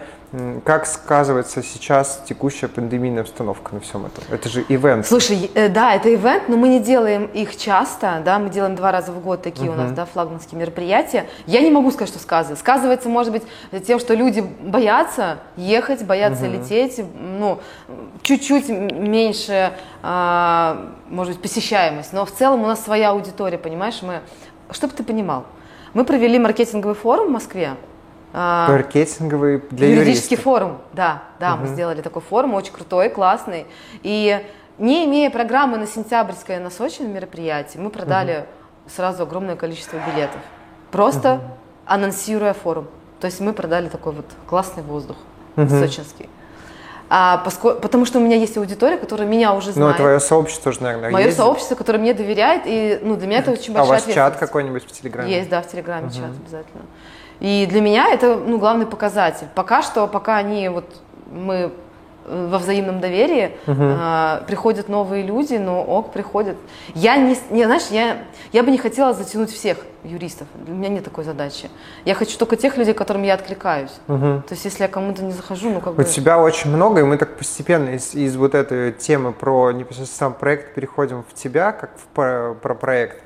[0.63, 4.23] как сказывается сейчас текущая пандемийная обстановка на всем этом?
[4.29, 5.07] Это же ивент.
[5.07, 8.91] Слушай, э, да, это ивент, но мы не делаем их часто, да, мы делаем два
[8.91, 9.73] раза в год такие uh-huh.
[9.73, 11.25] у нас, да, флагманские мероприятия.
[11.45, 12.61] Я не могу сказать, что сказывается.
[12.61, 13.43] Сказывается, может быть,
[13.85, 16.59] тем, что люди боятся ехать, боятся uh-huh.
[16.59, 17.59] лететь, ну,
[18.21, 24.21] чуть-чуть меньше, а, может быть, посещаемость, но в целом у нас своя аудитория, понимаешь, мы
[24.71, 25.45] чтобы ты понимал,
[25.93, 27.75] мы провели маркетинговый форум в Москве.
[28.33, 30.43] А, маркетинговый для Юридический юристов.
[30.43, 31.61] форум, да, да, угу.
[31.61, 33.65] мы сделали такой форум, очень крутой, классный.
[34.03, 34.45] И
[34.77, 38.89] не имея программы на сентябрьское, на Сочи мероприятие, мы продали угу.
[38.93, 40.41] сразу огромное количество билетов.
[40.91, 41.43] Просто угу.
[41.85, 42.87] анонсируя форум.
[43.21, 45.15] То есть мы продали такой вот классный воздух
[45.55, 45.69] угу.
[45.69, 46.29] сочинский.
[47.07, 49.97] А, поскольку, потому что у меня есть аудитория, которая меня уже ну, знает.
[49.97, 51.37] Ну, твое сообщество тоже, наверное, Мое ездит.
[51.37, 54.37] сообщество, которое мне доверяет, и ну, для меня это очень большая А у вас чат
[54.37, 55.31] какой-нибудь в Телеграме?
[55.31, 56.17] Есть, да, в Телеграме uh-huh.
[56.17, 56.81] чат обязательно.
[57.39, 59.47] И для меня это ну, главный показатель.
[59.53, 60.85] Пока что, пока они вот
[61.31, 61.71] мы
[62.27, 63.81] во взаимном доверии угу.
[63.81, 66.57] а, приходят новые люди, но ок, приходят.
[66.93, 70.47] Я не, не знаешь, я, я бы не хотела затянуть всех юристов.
[70.67, 71.69] У меня нет такой задачи.
[72.03, 73.93] Я хочу только тех людей, которым я откликаюсь.
[74.07, 74.43] Угу.
[74.47, 76.03] То есть, если я кому-то не захожу, ну как У бы...
[76.03, 80.31] У тебя очень много, и мы так постепенно из, из вот этой темы про непосредственно
[80.31, 83.21] сам проект переходим в тебя, как в, про, про проект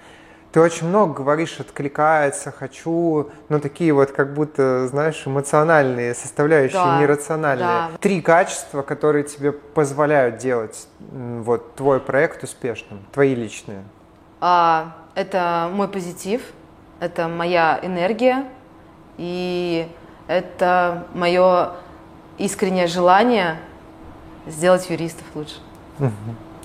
[0.51, 6.99] ты очень много говоришь, откликается, хочу, но такие вот как будто, знаешь, эмоциональные составляющие, да,
[6.99, 7.67] нерациональные.
[7.67, 7.89] Да.
[7.99, 13.83] Три качества, которые тебе позволяют делать вот твой проект успешным, твои личные.
[14.41, 16.41] А, это мой позитив,
[16.99, 18.45] это моя энергия
[19.17, 19.87] и
[20.27, 21.73] это мое
[22.37, 23.57] искреннее желание
[24.47, 25.57] сделать юристов лучше.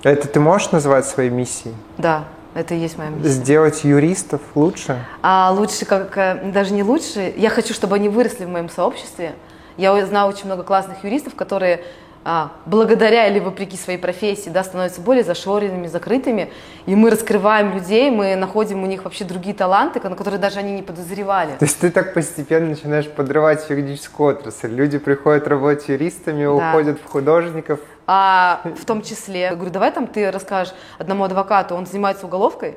[0.03, 1.75] Это ты можешь назвать своей миссией?
[1.99, 2.25] Да.
[2.55, 3.29] Это и есть моя миссия.
[3.31, 5.05] Сделать юристов лучше?
[5.23, 7.35] А лучше, как э, даже не лучше.
[7.37, 9.33] Я хочу, чтобы они выросли в моем сообществе.
[9.77, 11.83] Я знаю очень много классных юристов, которые
[12.27, 16.51] а, благодаря или вопреки своей профессии, да, становятся более зашоренными, закрытыми,
[16.87, 20.73] и мы раскрываем людей, мы находим у них вообще другие таланты, на которые даже они
[20.73, 21.51] не подозревали.
[21.59, 24.69] То есть ты так постепенно начинаешь подрывать юридическую отрасль.
[24.69, 26.53] Люди приходят работать юристами, да.
[26.53, 27.81] уходят в художников.
[28.07, 32.77] А в том числе, я говорю, давай там ты расскажешь одному адвокату, он занимается уголовкой,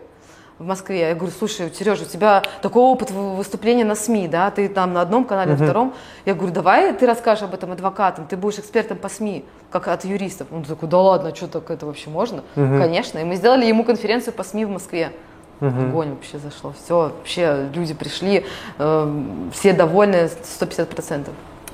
[0.59, 1.09] в Москве.
[1.09, 5.01] Я говорю, слушай, Сережа, у тебя такой опыт выступления на СМИ, да, ты там на
[5.01, 5.59] одном канале, uh-huh.
[5.59, 5.93] на втором.
[6.25, 10.03] Я говорю, давай ты расскажешь об этом адвокатам, ты будешь экспертом по СМИ, как от
[10.03, 10.47] юристов.
[10.51, 12.43] Он такой, да ладно, что так это вообще можно?
[12.55, 12.79] Uh-huh.
[12.79, 13.19] Конечно.
[13.19, 15.11] И мы сделали ему конференцию по СМИ в Москве.
[15.59, 15.69] Угу.
[15.69, 16.73] Огонь вообще зашло.
[16.83, 18.45] Все, вообще люди пришли,
[18.77, 21.29] э, все довольны 150%.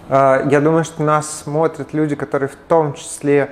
[0.10, 3.50] А, я думаю, что нас смотрят люди, которые в том числе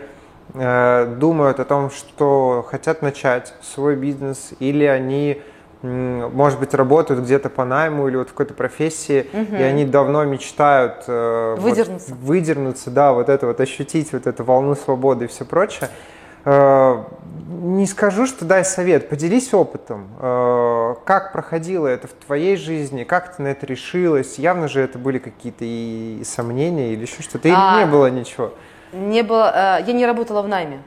[0.54, 5.42] Э, думают о том, что хотят начать свой бизнес, или они,
[5.82, 9.56] может быть, работают где-то по найму или вот в какой-то профессии, угу.
[9.56, 12.12] и они давно мечтают э, выдернуться.
[12.12, 15.90] Вот, выдернуться, да, вот это вот ощутить вот эту волну свободы и все прочее.
[16.46, 17.04] Э,
[17.62, 20.08] не скажу, что дай совет, поделись опытом.
[21.06, 24.40] Как проходило это в твоей жизни, как ты на это решилась?
[24.40, 27.80] Явно же это были какие-то и сомнения или еще что-то, или а...
[27.80, 28.54] не было ничего?
[28.94, 30.82] Не было, э, я не работала в найме.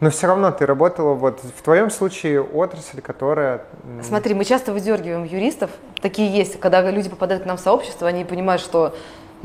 [0.00, 3.62] Но все равно ты работала, вот в твоем случае, отрасль, которая...
[4.02, 5.70] Смотри, мы часто выдергиваем юристов,
[6.02, 8.94] такие есть, когда люди попадают к нам в сообщество, они понимают, что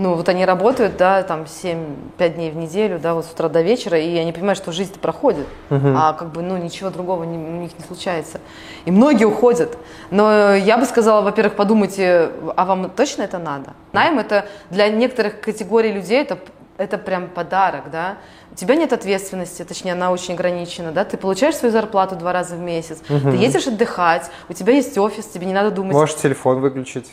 [0.01, 3.61] ну, вот они работают, да, там 7-5 дней в неделю, да, вот с утра до
[3.61, 5.89] вечера, и они понимают, что жизнь проходит, угу.
[5.95, 8.41] а как бы, ну, ничего другого не, у них не случается.
[8.85, 9.77] И многие уходят.
[10.09, 13.73] Но я бы сказала, во-первых, подумайте, а вам точно это надо?
[13.93, 16.39] Найм это для некоторых категорий людей это
[16.77, 18.17] это прям подарок, да.
[18.51, 21.05] У тебя нет ответственности, точнее, она очень ограничена, да.
[21.05, 23.29] Ты получаешь свою зарплату два раза в месяц, угу.
[23.29, 25.93] ты едешь отдыхать, у тебя есть офис, тебе не надо думать.
[25.93, 27.11] Можешь телефон выключить.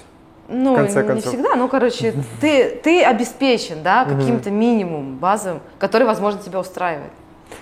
[0.49, 1.33] Ну, в конце не концов.
[1.33, 7.13] всегда, ну, короче, ты, ты обеспечен, да, каким-то минимум базовым, который, возможно, тебя устраивает.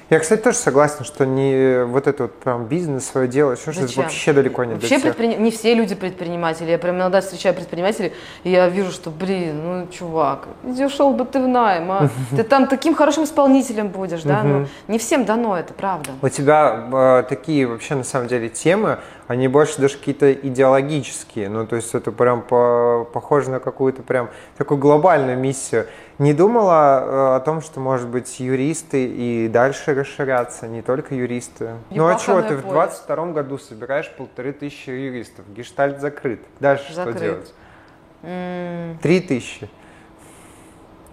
[0.09, 4.03] Я, кстати, тоже согласен, что не вот это вот прям бизнес свое дело, еще что-то
[4.03, 5.35] вообще далеко не Вообще предпри...
[5.35, 6.71] не все люди предприниматели.
[6.71, 8.13] Я прям иногда встречаю предпринимателей,
[8.45, 12.09] и я вижу, что, блин, ну, чувак, иди ушел бы ты в найм, а?
[12.37, 14.43] Ты там таким хорошим исполнителем будешь, да?
[14.45, 16.11] Ну, не всем дано это, правда.
[16.23, 21.67] У тебя э, такие вообще, на самом деле, темы, они больше даже какие-то идеологические, ну,
[21.67, 25.87] то есть это прям по, похоже на какую-то прям такую глобальную миссию.
[26.19, 31.75] Не думала э, о том, что, может быть, юристы и дальше расширяться, не только юристы.
[31.91, 36.41] ну а что, ты в 22 году собираешь полторы тысячи юристов, гештальт закрыт.
[36.59, 37.17] Дальше закрыт.
[37.17, 39.01] что делать?
[39.03, 39.69] Три тысячи.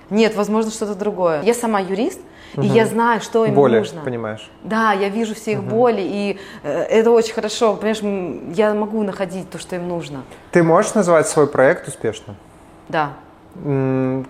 [0.09, 1.41] Нет, возможно, что-то другое.
[1.41, 2.21] Я сама юрист,
[2.55, 2.63] угу.
[2.63, 4.01] и я знаю, что им боли, нужно.
[4.01, 4.49] понимаешь?
[4.63, 5.69] Да, я вижу все их угу.
[5.69, 7.75] боли, и э, это очень хорошо.
[7.75, 10.23] Понимаешь, я могу находить то, что им нужно.
[10.51, 12.35] Ты можешь назвать свой проект успешным?
[12.89, 13.13] Да.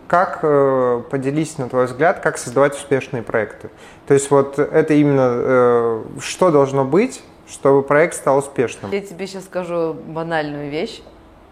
[0.07, 3.69] Как, э, поделись, на твой взгляд, как создавать успешные проекты?
[4.05, 8.91] То есть вот это именно э, что должно быть, чтобы проект стал успешным?
[8.91, 11.01] Я тебе сейчас скажу банальную вещь.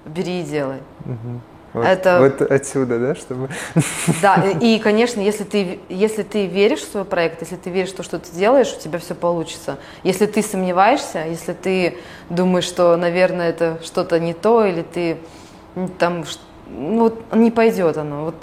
[0.05, 0.79] Бери и делай.
[1.05, 1.41] Угу.
[1.73, 2.19] Вот, это...
[2.19, 3.47] вот отсюда, да, чтобы...
[4.21, 7.95] Да, и, конечно, если ты, если ты веришь в свой проект, если ты веришь в
[7.95, 9.77] то, что ты делаешь, у тебя все получится.
[10.03, 11.97] Если ты сомневаешься, если ты
[12.29, 15.17] думаешь, что, наверное, это что-то не то, или ты
[15.97, 16.25] там
[16.77, 18.25] ну, не пойдет оно.
[18.25, 18.36] Вот.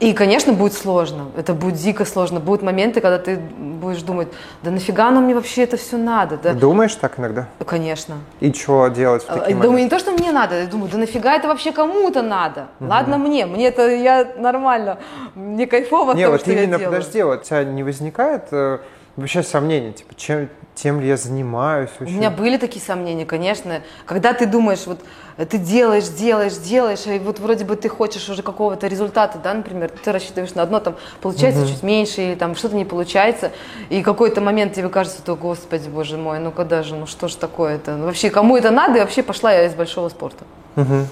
[0.00, 1.26] И, конечно, будет сложно.
[1.36, 2.40] Это будет дико сложно.
[2.40, 4.28] Будут моменты, когда ты будешь думать,
[4.62, 6.38] да нафига оно мне вообще это все надо?
[6.38, 6.54] Да?
[6.54, 7.48] Думаешь так иногда?
[7.66, 8.16] Конечно.
[8.40, 9.82] И что делать в такие Думаю, моменты?
[9.84, 10.58] не то, что мне надо.
[10.58, 12.68] Я думаю, да нафига это вообще кому-то надо?
[12.80, 12.88] Угу.
[12.88, 14.98] Ладно мне, мне это я нормально,
[15.34, 16.96] мне кайфово Не, том, вот что именно, я делаю.
[16.96, 18.78] подожди, вот у тебя не возникает э,
[19.16, 20.48] вообще сомнений, типа, чем,
[20.82, 21.90] тем ли я занимаюсь?
[21.98, 22.14] Вообще?
[22.14, 23.82] У меня были такие сомнения, конечно.
[24.06, 25.00] Когда ты думаешь, вот
[25.36, 29.90] ты делаешь, делаешь, делаешь, и вот вроде бы ты хочешь уже какого-то результата, да, например,
[29.90, 31.70] ты рассчитываешь на одно, там получается угу.
[31.70, 33.52] чуть меньше, или там что-то не получается,
[33.90, 37.34] и какой-то момент тебе кажется, то, господи, боже мой, ну когда же, ну что ж
[37.34, 40.44] такое-то, ну, вообще кому это надо, и вообще пошла я из большого спорта.
[40.76, 41.06] Угу.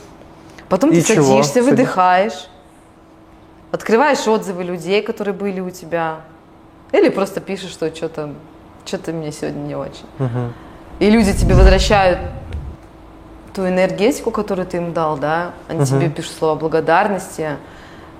[0.68, 1.24] Потом и ты чего?
[1.24, 2.48] садишься, выдыхаешь,
[3.70, 6.20] открываешь отзывы людей, которые были у тебя,
[6.92, 8.34] или просто пишешь, что что-то
[8.88, 10.06] что-то мне сегодня не очень.
[10.18, 10.52] Угу.
[10.98, 12.18] И люди тебе возвращают
[13.54, 15.86] ту энергетику, которую ты им дал, да, они угу.
[15.86, 17.56] тебе пишут слова благодарности,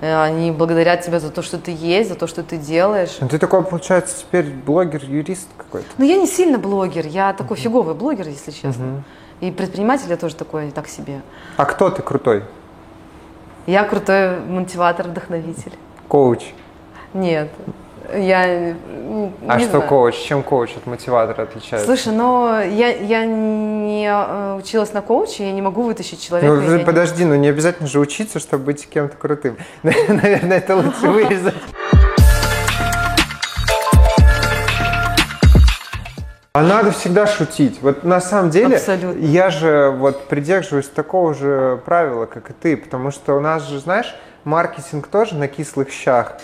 [0.01, 3.17] э, они благодарят тебя за то, что ты есть, за то, что ты делаешь.
[3.21, 5.89] Ну, ты такой, получается, теперь блогер-юрист какой-то?
[5.99, 8.83] Ну, я не сильно блогер, я такой uh фиговый блогер, если честно.
[8.83, 9.03] uh
[9.41, 11.21] И предприниматель я тоже такой, так себе.
[11.57, 12.45] А кто ты крутой?
[13.67, 15.73] Я крутой мотиватор, вдохновитель.
[16.09, 16.43] Коуч?
[17.15, 17.51] Нет.
[18.15, 18.75] Я
[19.47, 19.89] А что знаю.
[19.89, 20.15] коуч?
[20.15, 21.87] Чем коуч от мотиватора отличается?
[21.87, 26.55] Слушай, но я, я не э, училась на коуче, я не могу вытащить человека.
[26.55, 27.31] Ну, подожди, не...
[27.31, 29.59] ну не обязательно же учиться, чтобы быть кем-то крутым.
[29.83, 31.55] Наверное, это лучше вырезать.
[36.55, 37.79] А надо всегда шутить.
[37.83, 39.21] Вот на самом деле, Абсолютно.
[39.21, 43.79] я же вот придерживаюсь такого же правила, как и ты, потому что у нас же,
[43.79, 46.39] знаешь, маркетинг тоже на кислых щах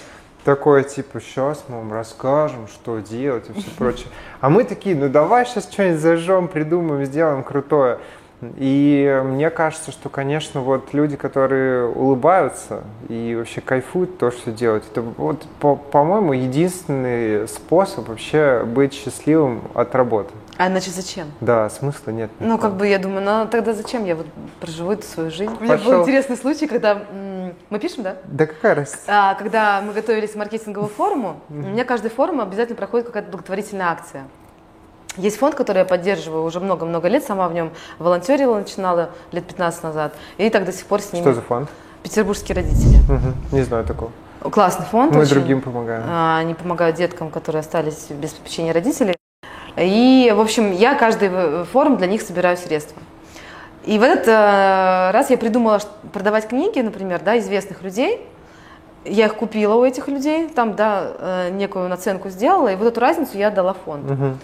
[0.45, 4.09] такое, типа, сейчас мы вам расскажем, что делать и все прочее.
[4.41, 7.99] А мы такие, ну давай сейчас что-нибудь зажжем, придумаем, сделаем крутое.
[8.57, 14.85] И мне кажется, что, конечно, вот люди, которые улыбаются и вообще кайфуют то, что делают,
[14.91, 20.33] это вот, по- по-моему, единственный способ вообще быть счастливым от работы.
[20.57, 21.33] А иначе зачем?
[21.41, 22.31] Да, смысла нет.
[22.39, 22.49] Никакого.
[22.49, 24.27] Ну, как бы я думаю, ну тогда зачем я вот
[24.61, 25.53] проживу эту свою жизнь?
[25.59, 27.03] У меня был интересный случай, когда
[27.71, 28.17] мы пишем, да?
[28.25, 29.01] Да какая разница?
[29.09, 33.89] А, когда мы готовились к маркетинговому форуму, у меня каждый форум обязательно проходит какая-то благотворительная
[33.89, 34.25] акция.
[35.17, 39.83] Есть фонд, который я поддерживаю уже много-много лет, сама в нем волонтерила, начинала лет 15
[39.85, 41.23] назад, и так до сих пор с ними.
[41.23, 41.69] Что за фонд?
[42.03, 42.99] Петербургские родители.
[42.99, 43.57] Угу.
[43.57, 44.11] Не знаю такого.
[44.41, 45.15] Классный фонд.
[45.15, 45.35] Мы очень.
[45.35, 46.03] другим помогаем.
[46.07, 49.15] А, они помогают деткам, которые остались без попечения родителей.
[49.77, 53.03] И, в общем, я каждый форум для них собираю средства.
[53.85, 55.81] И в этот э, раз я придумала
[56.13, 58.21] продавать книги, например, да, известных людей.
[59.05, 63.01] Я их купила у этих людей, там, да, э, некую наценку сделала, и вот эту
[63.01, 64.15] разницу я отдала фонду.
[64.15, 64.35] Uh-huh.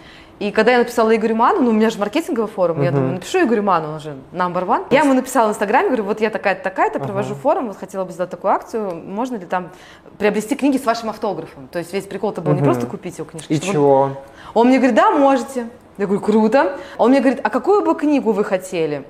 [0.40, 2.84] И когда я написала Игорю Ману, ну у меня же маркетинговый форум, uh-huh.
[2.84, 4.86] я думаю, напишу Игорю Ману, он же number one.
[4.90, 7.04] Я ему написала в Инстаграме, говорю, вот я такая-то, такая-то, uh-huh.
[7.04, 9.68] провожу форум, вот хотела бы сделать такую акцию, можно ли там
[10.16, 11.68] приобрести книги с вашим автографом?
[11.68, 12.56] То есть весь прикол-то был uh-huh.
[12.56, 13.52] не просто купить его книжки.
[13.52, 14.00] И чего?
[14.00, 14.16] Он...
[14.54, 15.66] он мне говорит, да, можете.
[15.98, 16.78] Я говорю, круто.
[16.96, 19.04] Он мне говорит, а какую бы книгу вы хотели?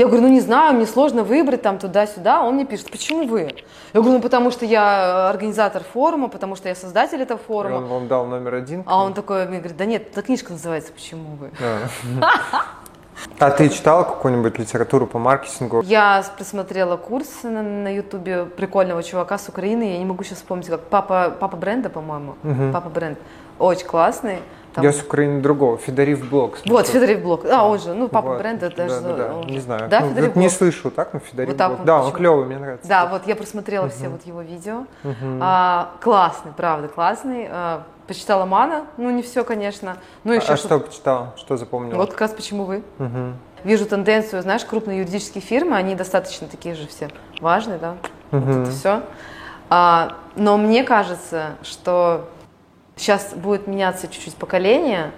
[0.00, 2.42] Я говорю, ну не знаю, мне сложно выбрать там туда-сюда.
[2.42, 3.54] Он мне пишет, почему вы?
[3.92, 7.74] Я говорю, ну потому что я организатор форума, потому что я создатель этого форума.
[7.74, 8.82] И он вам дал номер один?
[8.86, 11.50] А он такой мне говорит, да нет, эта книжка называется «Почему вы?».
[11.60, 15.82] А, а ты читала какую-нибудь литературу по маркетингу?
[15.82, 20.68] Я просмотрела курс на, на ютубе прикольного чувака с Украины, я не могу сейчас вспомнить,
[20.68, 22.72] как папа, папа бренда, по-моему, угу.
[22.72, 23.18] папа бренд,
[23.58, 24.38] очень классный.
[24.74, 24.84] Там...
[24.84, 26.56] Я с Украины другого, Федорив Блок.
[26.56, 26.74] Смотрю.
[26.74, 27.44] Вот, Федорив Блок.
[27.44, 28.38] А, он же, ну, папа вот.
[28.38, 29.00] бренда, это да.
[29.00, 29.88] Да, да, не знаю.
[29.88, 31.84] Да, ну, Федорив Не слышу так, но Федорив вот Блок.
[31.84, 32.88] Да, он клевый, мне нравится.
[32.88, 33.92] Да, вот я просмотрела угу.
[33.92, 34.86] все вот его видео.
[35.04, 35.38] Угу.
[35.40, 37.48] А, классный, правда, классный.
[37.50, 39.96] А, почитала Мана, ну, не все, конечно.
[40.24, 41.34] Ну, еще а, а что почитала?
[41.36, 41.96] Что запомнила?
[41.96, 42.82] Вот как раз почему вы.
[42.98, 43.34] Угу.
[43.64, 47.08] Вижу тенденцию, знаешь, крупные юридические фирмы, они достаточно такие же все
[47.40, 47.96] важные, да,
[48.32, 48.40] угу.
[48.40, 49.02] вот это все.
[49.68, 52.28] А, но мне кажется, что
[53.00, 55.12] сейчас будет меняться чуть-чуть поколение,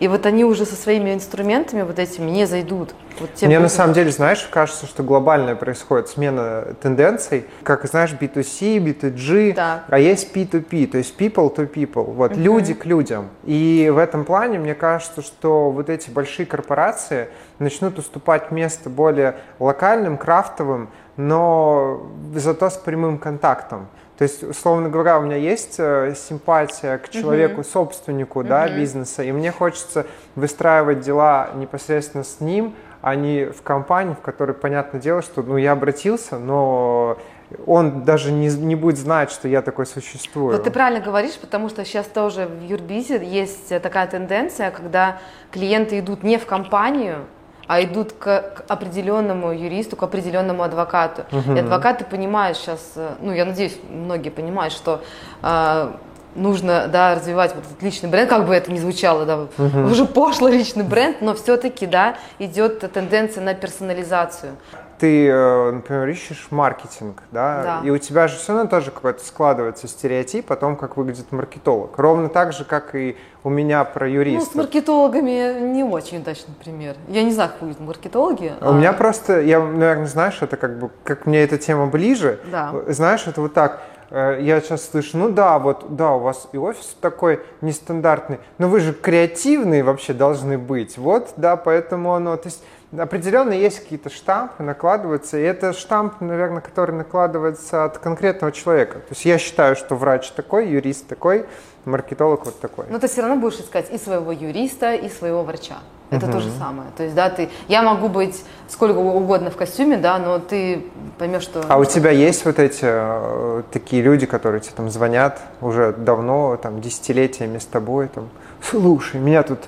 [0.00, 2.92] и вот они уже со своими инструментами вот этими не зайдут.
[3.20, 3.62] Вот Мне будут...
[3.62, 7.44] на самом деле, знаешь, кажется, что глобальная происходит смена тенденций.
[7.62, 9.84] Как, знаешь, B2C, B2G, так.
[9.88, 12.02] а есть P2P, то есть people to people.
[12.02, 12.40] Вот, uh-huh.
[12.40, 13.28] люди к людям.
[13.44, 17.28] И в этом плане, мне кажется, что вот эти большие корпорации
[17.60, 23.86] начнут уступать место более локальным, крафтовым, но зато с прямым контактом.
[24.22, 27.72] То есть, условно говоря, у меня есть э, симпатия к человеку, uh-huh.
[27.72, 28.46] собственнику uh-huh.
[28.46, 30.06] да, бизнеса, и мне хочется
[30.36, 35.56] выстраивать дела непосредственно с ним, а не в компании, в которой, понятное дело, что ну,
[35.56, 37.18] я обратился, но
[37.66, 40.52] он даже не, не будет знать, что я такой существую.
[40.52, 45.18] Вот ты правильно говоришь, потому что сейчас тоже в юрбизе есть такая тенденция, когда
[45.50, 47.24] клиенты идут не в компанию,
[47.66, 51.22] а идут к, к определенному юристу, к определенному адвокату.
[51.32, 51.54] Угу.
[51.54, 55.02] И адвокаты понимают сейчас, э, ну, я надеюсь, многие понимают, что
[55.42, 55.92] э,
[56.34, 59.90] нужно, да, развивать вот этот личный бренд, как бы это ни звучало, да, угу.
[59.90, 64.52] уже пошлый личный бренд, но все-таки, да, идет тенденция на персонализацию
[65.02, 67.80] ты, э, например, ищешь маркетинг, да, да.
[67.84, 71.98] и у тебя же все равно тоже какой-то складывается стереотип о том, как выглядит маркетолог.
[71.98, 74.50] Ровно так же, как и у меня про юриста.
[74.50, 76.94] Ну, с маркетологами не очень удачный пример.
[77.08, 78.52] Я не знаю, как выглядят маркетологи.
[78.60, 78.70] А...
[78.70, 82.38] У меня просто, я, наверное, знаешь, это как бы, как мне эта тема ближе.
[82.52, 82.72] Да.
[82.86, 86.58] Знаешь, это вот так э, я сейчас слышу, ну да, вот, да, у вас и
[86.58, 92.46] офис такой нестандартный, но вы же креативные вообще должны быть, вот, да, поэтому оно, то
[92.46, 92.62] есть
[92.96, 98.98] определенно есть какие-то штампы, накладываются, и это штамп, наверное, который накладывается от конкретного человека.
[98.98, 101.46] То есть я считаю, что врач такой, юрист такой,
[101.84, 102.86] маркетолог вот такой.
[102.90, 105.78] Но ты все равно будешь искать и своего юриста, и своего врача.
[106.10, 106.32] Это угу.
[106.32, 106.90] то же самое.
[106.94, 110.84] То есть, да, ты, я могу быть сколько угодно в костюме, да, но ты
[111.18, 111.64] поймешь, что...
[111.66, 116.58] А у тебя есть вот эти э, такие люди, которые тебе там звонят уже давно,
[116.58, 118.28] там, десятилетиями с тобой, там,
[118.62, 119.60] слушай, меня тут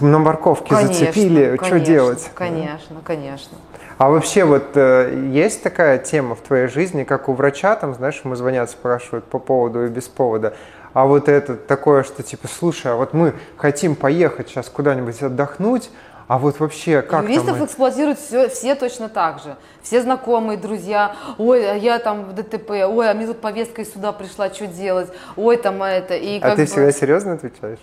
[0.00, 2.30] на морковке конечно, зацепили, конечно, что делать?
[2.34, 3.58] Конечно, конечно.
[3.98, 8.20] А вообще вот э, есть такая тема в твоей жизни, как у врача, там, знаешь,
[8.24, 10.54] ему звонят, спрашивают по поводу и без повода.
[10.92, 15.90] А вот это такое, что типа, слушай, а вот мы хотим поехать сейчас куда-нибудь отдохнуть,
[16.28, 17.64] а вот вообще как Юристов там...
[17.66, 19.56] эксплуатируют все, все точно так же.
[19.82, 21.16] Все знакомые, друзья.
[21.38, 22.70] Ой, а я там в ДТП.
[22.70, 25.08] Ой, а мне тут повестка из суда пришла, что делать?
[25.36, 26.14] Ой, там это.
[26.14, 26.66] И а ты бы...
[26.66, 27.80] всегда серьезно отвечаешь?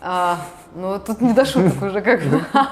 [0.00, 0.38] А,
[0.74, 2.20] ну, тут не до шуток уже как.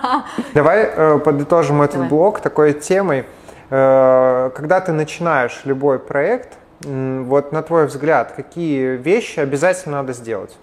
[0.55, 2.09] Давай э, подытожим этот Давай.
[2.09, 3.27] блок такой темой.
[3.71, 10.55] Э, когда ты начинаешь любой проект, вот на твой взгляд, какие вещи обязательно надо сделать?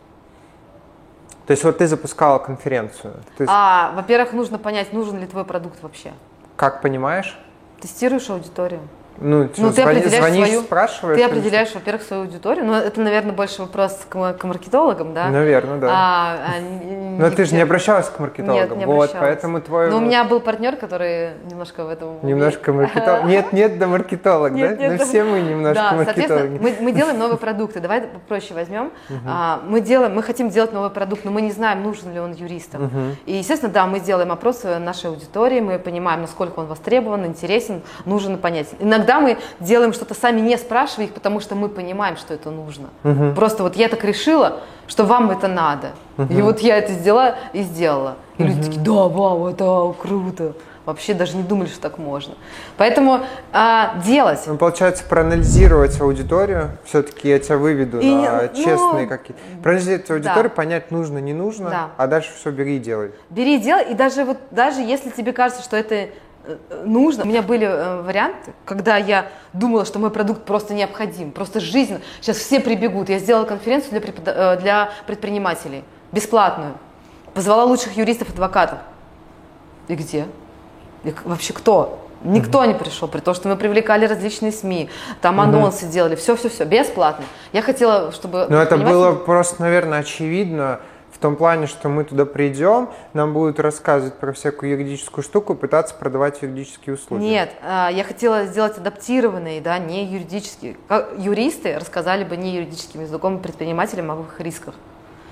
[1.48, 3.16] То есть вот ты запускала конференцию.
[3.38, 3.46] Ты...
[3.50, 6.12] А, во-первых, нужно понять, нужен ли твой продукт вообще.
[6.56, 7.38] Как понимаешь?
[7.80, 8.82] Тестируешь аудиторию.
[9.18, 11.20] Ну, ну ты звони, определяешь звонишь, свою, спрашиваешь?
[11.20, 12.66] Ты определяешь, во-первых, свою аудиторию.
[12.66, 15.30] Ну, это, наверное, больше вопрос к, к маркетологам, да?
[15.30, 15.88] Наверное, да.
[15.92, 16.60] А, а,
[17.18, 18.78] Но ты же не обращалась к маркетологам.
[18.78, 19.90] Нет, не вот, поэтому твой...
[19.90, 22.26] Но у меня был партнер, который немножко в этом...
[22.26, 23.26] Немножко маркетолог.
[23.32, 24.76] Нет, нет, да маркетолог, да?
[24.78, 26.58] Ну, все мы немножко да, маркетологи.
[26.60, 27.80] Мы, мы делаем новые продукты.
[27.80, 28.92] Давай попроще возьмем.
[29.26, 32.34] А, мы делаем, мы хотим делать новый продукт, но мы не знаем, нужен ли он
[32.34, 33.16] юристам.
[33.26, 38.36] И, естественно, да, мы делаем опросы нашей аудитории, мы понимаем, насколько он востребован, интересен, нужен
[38.36, 38.78] и понятен.
[38.80, 42.52] Иногда мы делаем делаем что-то сами, не спрашивая их, потому что мы понимаем, что это
[42.52, 42.90] нужно.
[43.04, 43.34] Угу.
[43.36, 45.92] Просто вот я так решила, что вам это надо.
[46.24, 46.34] Угу.
[46.34, 48.18] И вот я это сделала и сделала.
[48.38, 48.52] И угу.
[48.52, 50.54] люди такие, да, вау, это круто.
[50.86, 52.34] Вообще даже не думали, что так можно.
[52.76, 53.20] Поэтому
[53.54, 54.42] а, делать.
[54.48, 60.50] Ну, получается, проанализировать аудиторию, все-таки я тебя выведу и, на ну, честные какие Проанализировать аудиторию,
[60.50, 60.56] да.
[60.56, 61.90] понять, нужно, не нужно, да.
[61.98, 63.12] а дальше все бери и делай.
[63.30, 66.10] Бери и делай, и даже вот даже если тебе кажется, что это
[66.86, 67.24] нужно.
[67.24, 72.00] У меня были э, варианты, когда я думала, что мой продукт просто необходим, просто жизнь.
[72.20, 73.10] Сейчас все прибегут.
[73.10, 74.24] Я сделала конференцию для, препод...
[74.28, 76.74] Э, для предпринимателей, бесплатную.
[77.34, 78.80] Позвала лучших юристов, адвокатов.
[79.88, 80.28] И где?
[81.04, 82.08] И вообще кто?
[82.24, 84.90] Никто не пришел, при том, что мы привлекали различные СМИ,
[85.22, 87.26] там анонсы делали, все-все-все, бесплатно.
[87.52, 88.46] Я хотела, чтобы...
[88.48, 90.82] Ну, это было просто, наверное, очевидно,
[91.22, 96.42] том плане, что мы туда придем, нам будут рассказывать про всякую юридическую штуку, пытаться продавать
[96.42, 97.22] юридические услуги.
[97.22, 100.78] Нет, а, я хотела сделать адаптированные, да, не юридические.
[101.18, 104.74] Юристы рассказали бы не юридическим языком предпринимателям о их рисках.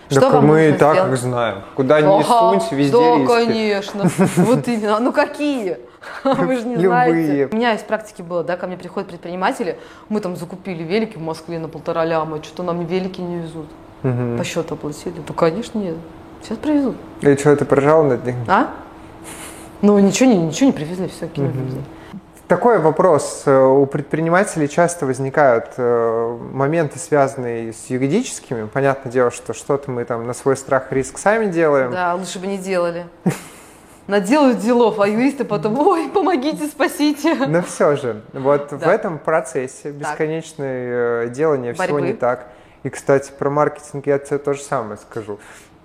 [0.10, 1.14] Что так вам мы и так сделать?
[1.14, 1.62] их знаем.
[1.76, 3.28] Куда ни сунь, везде Да, риски.
[3.28, 4.10] конечно.
[4.38, 5.00] Вот именно.
[5.00, 5.78] Ну какие?
[6.24, 7.50] Вы же не знаете.
[7.52, 9.78] У меня из практики было, да, ко мне приходят предприниматели,
[10.08, 13.68] мы там закупили велики в Москве на полтора ляма, что-то нам велики не везут.
[14.04, 14.38] Угу.
[14.38, 15.22] По счету оплатили?
[15.28, 15.96] Ну, конечно, нет.
[16.42, 16.96] Сейчас привезут.
[17.22, 18.36] И что, ты поржал над ним?
[18.48, 18.74] А?
[19.82, 21.52] Ну, ничего не, ничего не привезли, все кинули.
[21.52, 22.20] Угу.
[22.50, 23.44] Такой вопрос.
[23.46, 28.66] У предпринимателей часто возникают э, моменты, связанные с юридическими.
[28.66, 31.92] Понятное дело, что что-то мы там на свой страх и риск сами делаем.
[31.92, 33.06] Да, лучше бы не делали.
[34.08, 37.36] Наделают делов, а юристы потом, ой, помогите, спасите.
[37.36, 38.78] Но все же, вот да.
[38.78, 41.34] в этом процессе бесконечное так.
[41.34, 41.84] делание Борьбы.
[41.84, 42.48] всего не так.
[42.84, 45.40] И, кстати, про маркетинг я тебе то же самое скажу.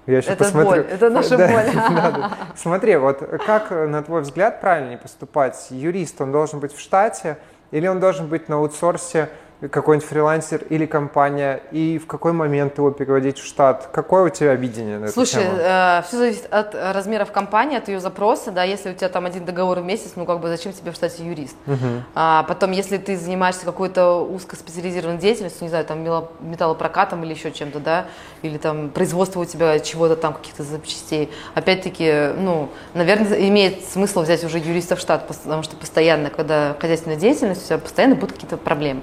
[0.06, 0.82] Я еще это посмотрю.
[0.82, 1.72] боль, это наша да, боль.
[1.74, 5.66] Да, Смотри, вот как, на твой взгляд, правильнее поступать?
[5.70, 7.38] Юрист, он должен быть в штате
[7.70, 9.28] или он должен быть на аутсорсе
[9.70, 13.88] какой-нибудь фрилансер или компания, и в какой момент его переводить в штат?
[13.92, 15.62] Какое у тебя видение на Слушай, эту тему?
[15.62, 19.44] Э, все зависит от размеров компании, от ее запроса, да, если у тебя там один
[19.44, 21.56] договор в месяц, ну как бы зачем тебе в штате юрист?
[21.66, 21.76] Угу.
[22.14, 26.02] А потом, если ты занимаешься какой-то узкоспециализированной деятельностью, не знаю, там
[26.40, 28.06] металлопрокатом или еще чем-то, да,
[28.42, 34.44] или там производство у тебя чего-то там, каких-то запчастей, опять-таки, ну, наверное, имеет смысл взять
[34.44, 38.56] уже юриста в штат, потому что постоянно, когда хозяйственная деятельность, у тебя постоянно будут какие-то
[38.56, 39.00] проблемы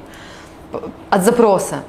[1.09, 1.83] от запроса.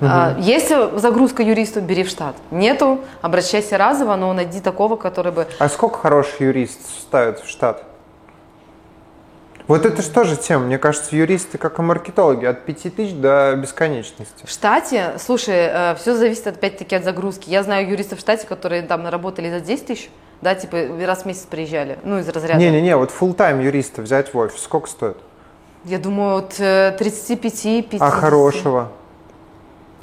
[0.00, 0.40] Угу.
[0.40, 2.34] Есть загрузка юристу, бери в штат.
[2.50, 5.46] Нету, обращайся разово, но найди такого, который бы...
[5.58, 7.84] А сколько хороший юрист ставят в штат?
[9.70, 10.64] Вот это же тема?
[10.64, 14.44] Мне кажется, юристы, как и маркетологи, от 5 тысяч до бесконечности.
[14.44, 17.48] В штате, слушай, э, все зависит опять-таки от загрузки.
[17.48, 20.10] Я знаю юристов в штате, которые там наработали за 10 тысяч,
[20.40, 20.76] да, типа
[21.06, 22.58] раз в месяц приезжали, ну, из разряда.
[22.58, 25.18] Не-не-не, вот full тайм юриста взять в офис, сколько стоит?
[25.84, 27.96] Я думаю, от 35-50.
[28.00, 28.92] А хорошего?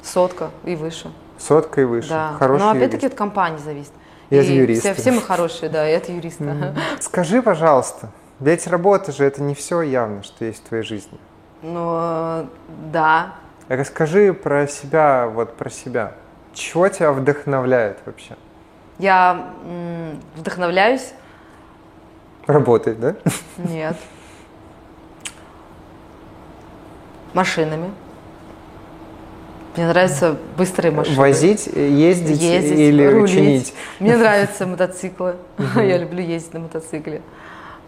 [0.02, 1.12] Сотка и выше.
[1.38, 2.08] Сотка и выше.
[2.08, 2.34] Да.
[2.38, 3.92] Хороший Но опять-таки от компании зависит.
[4.30, 4.92] И, и юриста.
[4.92, 6.44] Все, все мы хорошие, да, и от юриста.
[6.44, 6.78] Mm.
[7.00, 8.10] Скажи, пожалуйста,
[8.40, 11.18] ведь работа же это не все явно, что есть в твоей жизни.
[11.62, 12.48] Ну,
[12.92, 13.34] да.
[13.68, 16.14] Расскажи про себя, вот про себя.
[16.52, 18.36] Чего тебя вдохновляет вообще?
[18.98, 19.52] Я
[20.36, 21.12] вдохновляюсь.
[22.46, 23.14] Работать, да?
[23.56, 23.96] Нет
[27.34, 27.90] машинами.
[29.76, 31.16] Мне нравятся быстрые машины.
[31.16, 33.30] Возить, ездить, ездить или рулить.
[33.32, 33.74] чинить?
[34.00, 35.36] Мне нравятся мотоциклы.
[35.76, 37.22] Я люблю ездить на мотоцикле.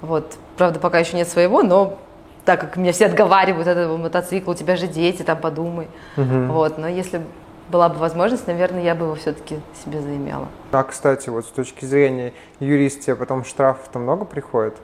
[0.01, 0.37] Вот.
[0.57, 1.99] Правда, пока еще нет своего, но
[2.45, 5.89] так как меня все отговаривают от этого мотоцикла, у тебя же дети, там подумай.
[6.17, 6.79] Вот.
[6.79, 7.23] Но если
[7.71, 10.49] была бы возможность, наверное, я бы его все-таки себе заимела.
[10.73, 14.77] А, кстати, вот с точки зрения юриста, потом штрафов-то много приходит?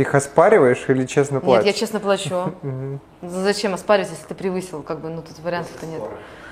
[0.00, 1.66] Ты их оспариваешь или честно платишь?
[1.66, 2.54] Нет, я честно плачу.
[3.22, 4.82] Зачем оспаривать, если ты превысил?
[4.82, 6.00] Как бы, ну тут вариантов-то нет.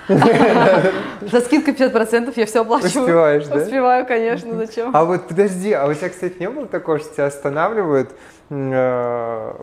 [1.33, 3.05] За скидкой 50% я все оплачиваю.
[3.05, 3.57] Успеваешь, да?
[3.57, 4.95] Успеваю, конечно, зачем?
[4.95, 8.11] А вот подожди, а у тебя, кстати, не было такого, что тебя останавливают,
[8.51, 9.55] э,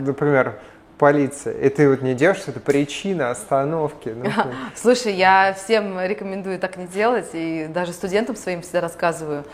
[0.00, 0.58] например,
[0.96, 4.14] полиция, и ты вот не делаешь, это причина остановки.
[4.16, 4.30] Ну,
[4.74, 9.44] Слушай, я всем рекомендую так не делать, и даже студентам своим всегда рассказываю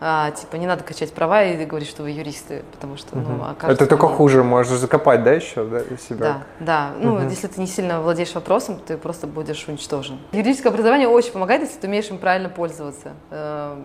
[0.00, 3.32] а, типа не надо качать права и говорить, что вы юристы, потому что, угу.
[3.32, 3.84] ну, окажется...
[3.84, 4.14] Это только не...
[4.14, 6.18] хуже, можешь закопать, да, еще, да, себя?
[6.18, 6.90] Да, да.
[6.98, 7.24] Ну, угу.
[7.24, 10.18] если ты не сильно владеешь вопросом, ты просто будешь уничтожен.
[10.32, 13.12] Юридическое образование очень помогает, если ты умеешь им правильно пользоваться.
[13.30, 13.76] Э,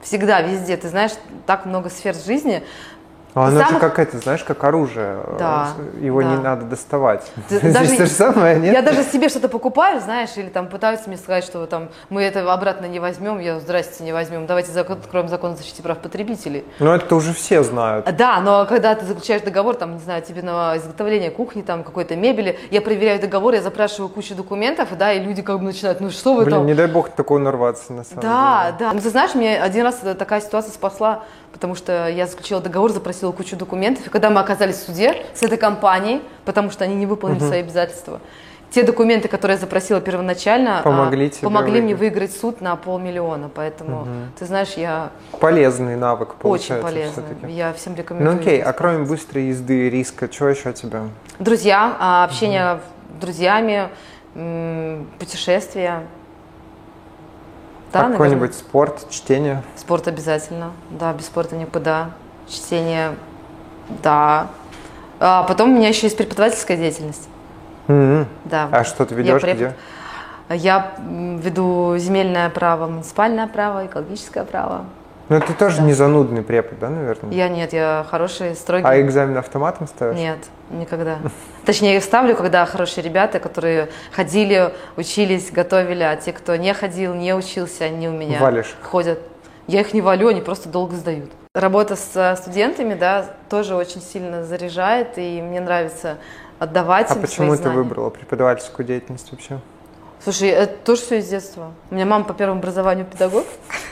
[0.00, 0.76] всегда, везде.
[0.76, 1.12] Ты знаешь,
[1.46, 2.62] так много сфер жизни,
[3.34, 3.74] но оно самых...
[3.74, 5.18] же как это, знаешь, как оружие.
[5.38, 5.68] Да,
[6.00, 6.28] Его да.
[6.28, 7.30] не надо доставать.
[7.48, 8.74] Ты, Здесь даже, то же самое, нет?
[8.74, 12.52] Я даже себе что-то покупаю, знаешь, или там пытаются мне сказать, что там, мы это
[12.52, 16.64] обратно не возьмем, я, здрасте, не возьмем, давайте закон, откроем закон о защите прав потребителей.
[16.78, 18.06] Ну, это уже все знают.
[18.16, 22.16] Да, но когда ты заключаешь договор, там, не знаю, тебе на изготовление кухни, там, какой-то
[22.16, 26.10] мебели, я проверяю договор, я запрашиваю кучу документов, да, и люди как бы начинают, ну,
[26.10, 26.66] что вы Блин, там?
[26.66, 28.76] не дай бог такого нарваться, на самом да, деле.
[28.78, 28.92] Да, да.
[28.94, 33.32] Ну, ты знаешь, мне один раз такая ситуация спасла, потому что я заключила договор, запросила
[33.32, 37.06] кучу документов, и когда мы оказались в суде с этой компанией, потому что они не
[37.06, 37.46] выполнили угу.
[37.46, 38.20] свои обязательства,
[38.70, 41.84] те документы, которые я запросила первоначально, помогли, а, помогли выиграть.
[41.84, 43.50] мне выиграть суд на полмиллиона.
[43.54, 44.08] Поэтому, угу.
[44.38, 45.10] ты знаешь, я...
[45.40, 47.24] Полезный навык получается Очень полезный.
[47.24, 47.52] Все-таки.
[47.52, 48.34] Я всем рекомендую.
[48.34, 51.04] Ну окей, а кроме быстрой езды, риска, что еще тебя?
[51.38, 52.80] Друзья, а, общение угу.
[53.16, 53.88] с друзьями,
[55.18, 56.02] путешествия.
[57.92, 59.62] Да, Какой-нибудь спорт, чтение?
[59.76, 60.72] Спорт обязательно.
[60.90, 62.10] Да, без спорта никуда.
[62.48, 63.14] Чтение,
[64.02, 64.48] да.
[65.20, 67.28] А потом у меня еще есть преподавательская деятельность.
[67.88, 68.26] Mm-hmm.
[68.44, 68.68] Да.
[68.70, 69.74] А что ты ведешь я где?
[70.50, 74.84] Я веду земельное право, муниципальное право, экологическое право.
[75.28, 75.82] Ну, ты тоже да.
[75.82, 77.32] не занудный препод, да, наверное?
[77.32, 78.84] Я нет, я хороший, строгий.
[78.86, 80.16] А экзамен автоматом ставишь?
[80.16, 80.38] Нет,
[80.70, 81.18] никогда.
[81.66, 87.14] Точнее, я ставлю, когда хорошие ребята, которые ходили, учились, готовили, а те, кто не ходил,
[87.14, 88.74] не учился, они у меня Валишь.
[88.82, 89.18] ходят.
[89.66, 91.30] Я их не валю, они просто долго сдают.
[91.54, 96.16] Работа с студентами, да, тоже очень сильно заряжает, и мне нравится
[96.58, 99.60] отдавать а им почему ты выбрала преподавательскую деятельность вообще?
[100.22, 101.72] Слушай, это тоже все из детства.
[101.90, 103.44] У меня мама по первому образованию педагог.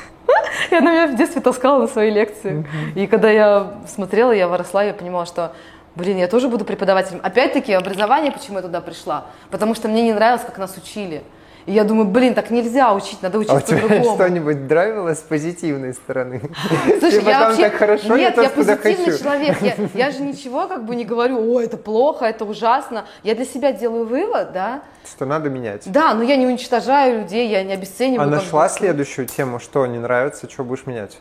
[0.70, 2.66] И она меня в детстве таскала на свои лекции.
[2.94, 5.52] И когда я смотрела, я выросла, я понимала, что
[5.94, 7.20] блин, я тоже буду преподавателем.
[7.22, 9.26] Опять-таки, образование, почему я туда пришла?
[9.50, 11.22] Потому что мне не нравилось, как нас учили.
[11.66, 14.14] И я думаю, блин, так нельзя учить, надо учиться а у тебя по-другому.
[14.14, 16.40] что-нибудь нравилось с позитивной стороны?
[17.00, 17.62] Слушай, я вообще...
[17.62, 19.60] так хорошо, Нет, я позитивный человек.
[19.60, 23.06] Я, я же ничего как бы не говорю, о, это плохо, это ужасно.
[23.24, 24.82] Я для себя делаю вывод, да.
[25.04, 25.90] Что надо менять.
[25.90, 28.28] Да, но я не уничтожаю людей, я не обесцениваю.
[28.28, 31.18] А нашла следующую тему, что не нравится, что будешь менять?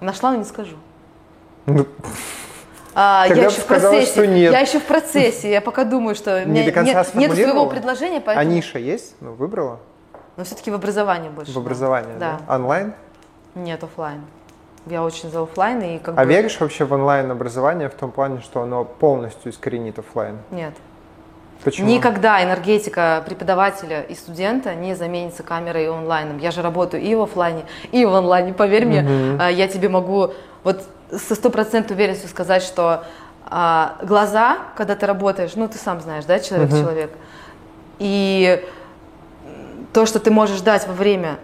[0.00, 0.76] Нашла, но не скажу.
[1.66, 1.86] Ну,
[2.94, 4.12] А, Тогда я еще в процессе.
[4.12, 4.52] что нет.
[4.52, 5.50] Я еще в процессе.
[5.50, 8.50] Я пока думаю, что у Не меня до конца нет, нет своего предложения, А поэтому.
[8.50, 9.14] ниша есть?
[9.20, 9.80] Ну, выбрала?
[10.36, 11.52] Но все-таки в образовании больше.
[11.52, 12.38] В образовании, да?
[12.46, 12.54] Да.
[12.54, 12.92] Онлайн?
[13.54, 14.20] Нет, оффлайн.
[14.86, 16.28] Я очень за оффлайн и как А бы...
[16.30, 20.38] веришь вообще в онлайн образование в том плане, что оно полностью искоренит офлайн?
[20.50, 20.74] Нет.
[21.64, 21.88] Почему?
[21.88, 26.38] Никогда энергетика преподавателя и студента не заменится камерой и онлайном.
[26.38, 28.52] Я же работаю и в оффлайне, и в онлайне.
[28.52, 33.04] Поверь мне, а, я тебе могу вот со стопроцентной уверенностью сказать, что
[33.46, 37.10] а, глаза, когда ты работаешь, ну ты сам знаешь, да, человек-человек,
[37.98, 38.62] и
[39.44, 41.38] м, то, что ты можешь дать во время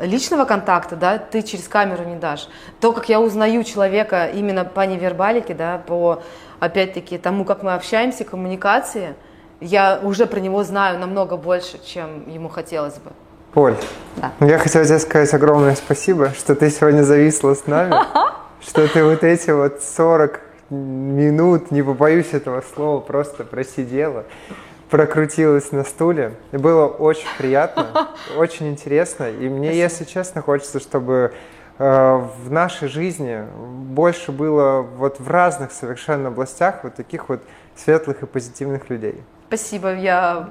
[0.00, 2.48] личного контакта, да, ты через камеру не дашь.
[2.80, 6.22] То, как я узнаю человека именно по невербалике, да, по,
[6.60, 9.14] опять-таки, тому, как мы общаемся, коммуникации,
[9.60, 13.12] я уже про него знаю намного больше, чем ему хотелось бы.
[13.52, 13.76] Поль,
[14.16, 14.32] Да.
[14.46, 17.94] я хотел тебе сказать огромное спасибо, что ты сегодня зависла с нами,
[18.60, 24.24] что ты вот эти вот 40 минут, не побоюсь этого слова, просто просидела,
[24.90, 26.34] прокрутилась на стуле.
[26.52, 29.30] И было очень приятно, очень интересно.
[29.30, 31.32] И мне, если честно, хочется, чтобы
[31.78, 37.40] э, в нашей жизни больше было вот в разных совершенно областях вот таких вот
[37.74, 39.22] светлых и позитивных людей.
[39.48, 40.48] Спасибо, я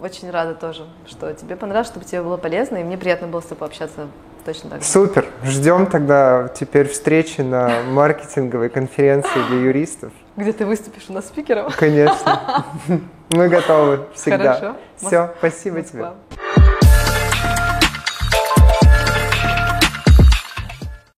[0.00, 3.44] очень рада тоже, что тебе понравилось, чтобы тебе было полезно, и мне приятно было с
[3.44, 4.08] тобой общаться
[4.44, 4.86] точно так же.
[4.86, 5.26] Супер.
[5.44, 10.12] Ждем тогда теперь встречи на маркетинговой конференции для юристов.
[10.36, 11.70] Где ты выступишь у нас спикером?
[11.78, 12.64] Конечно.
[13.30, 14.54] Мы готовы всегда.
[14.54, 14.76] Хорошо.
[14.96, 16.08] Все, спасибо тебе.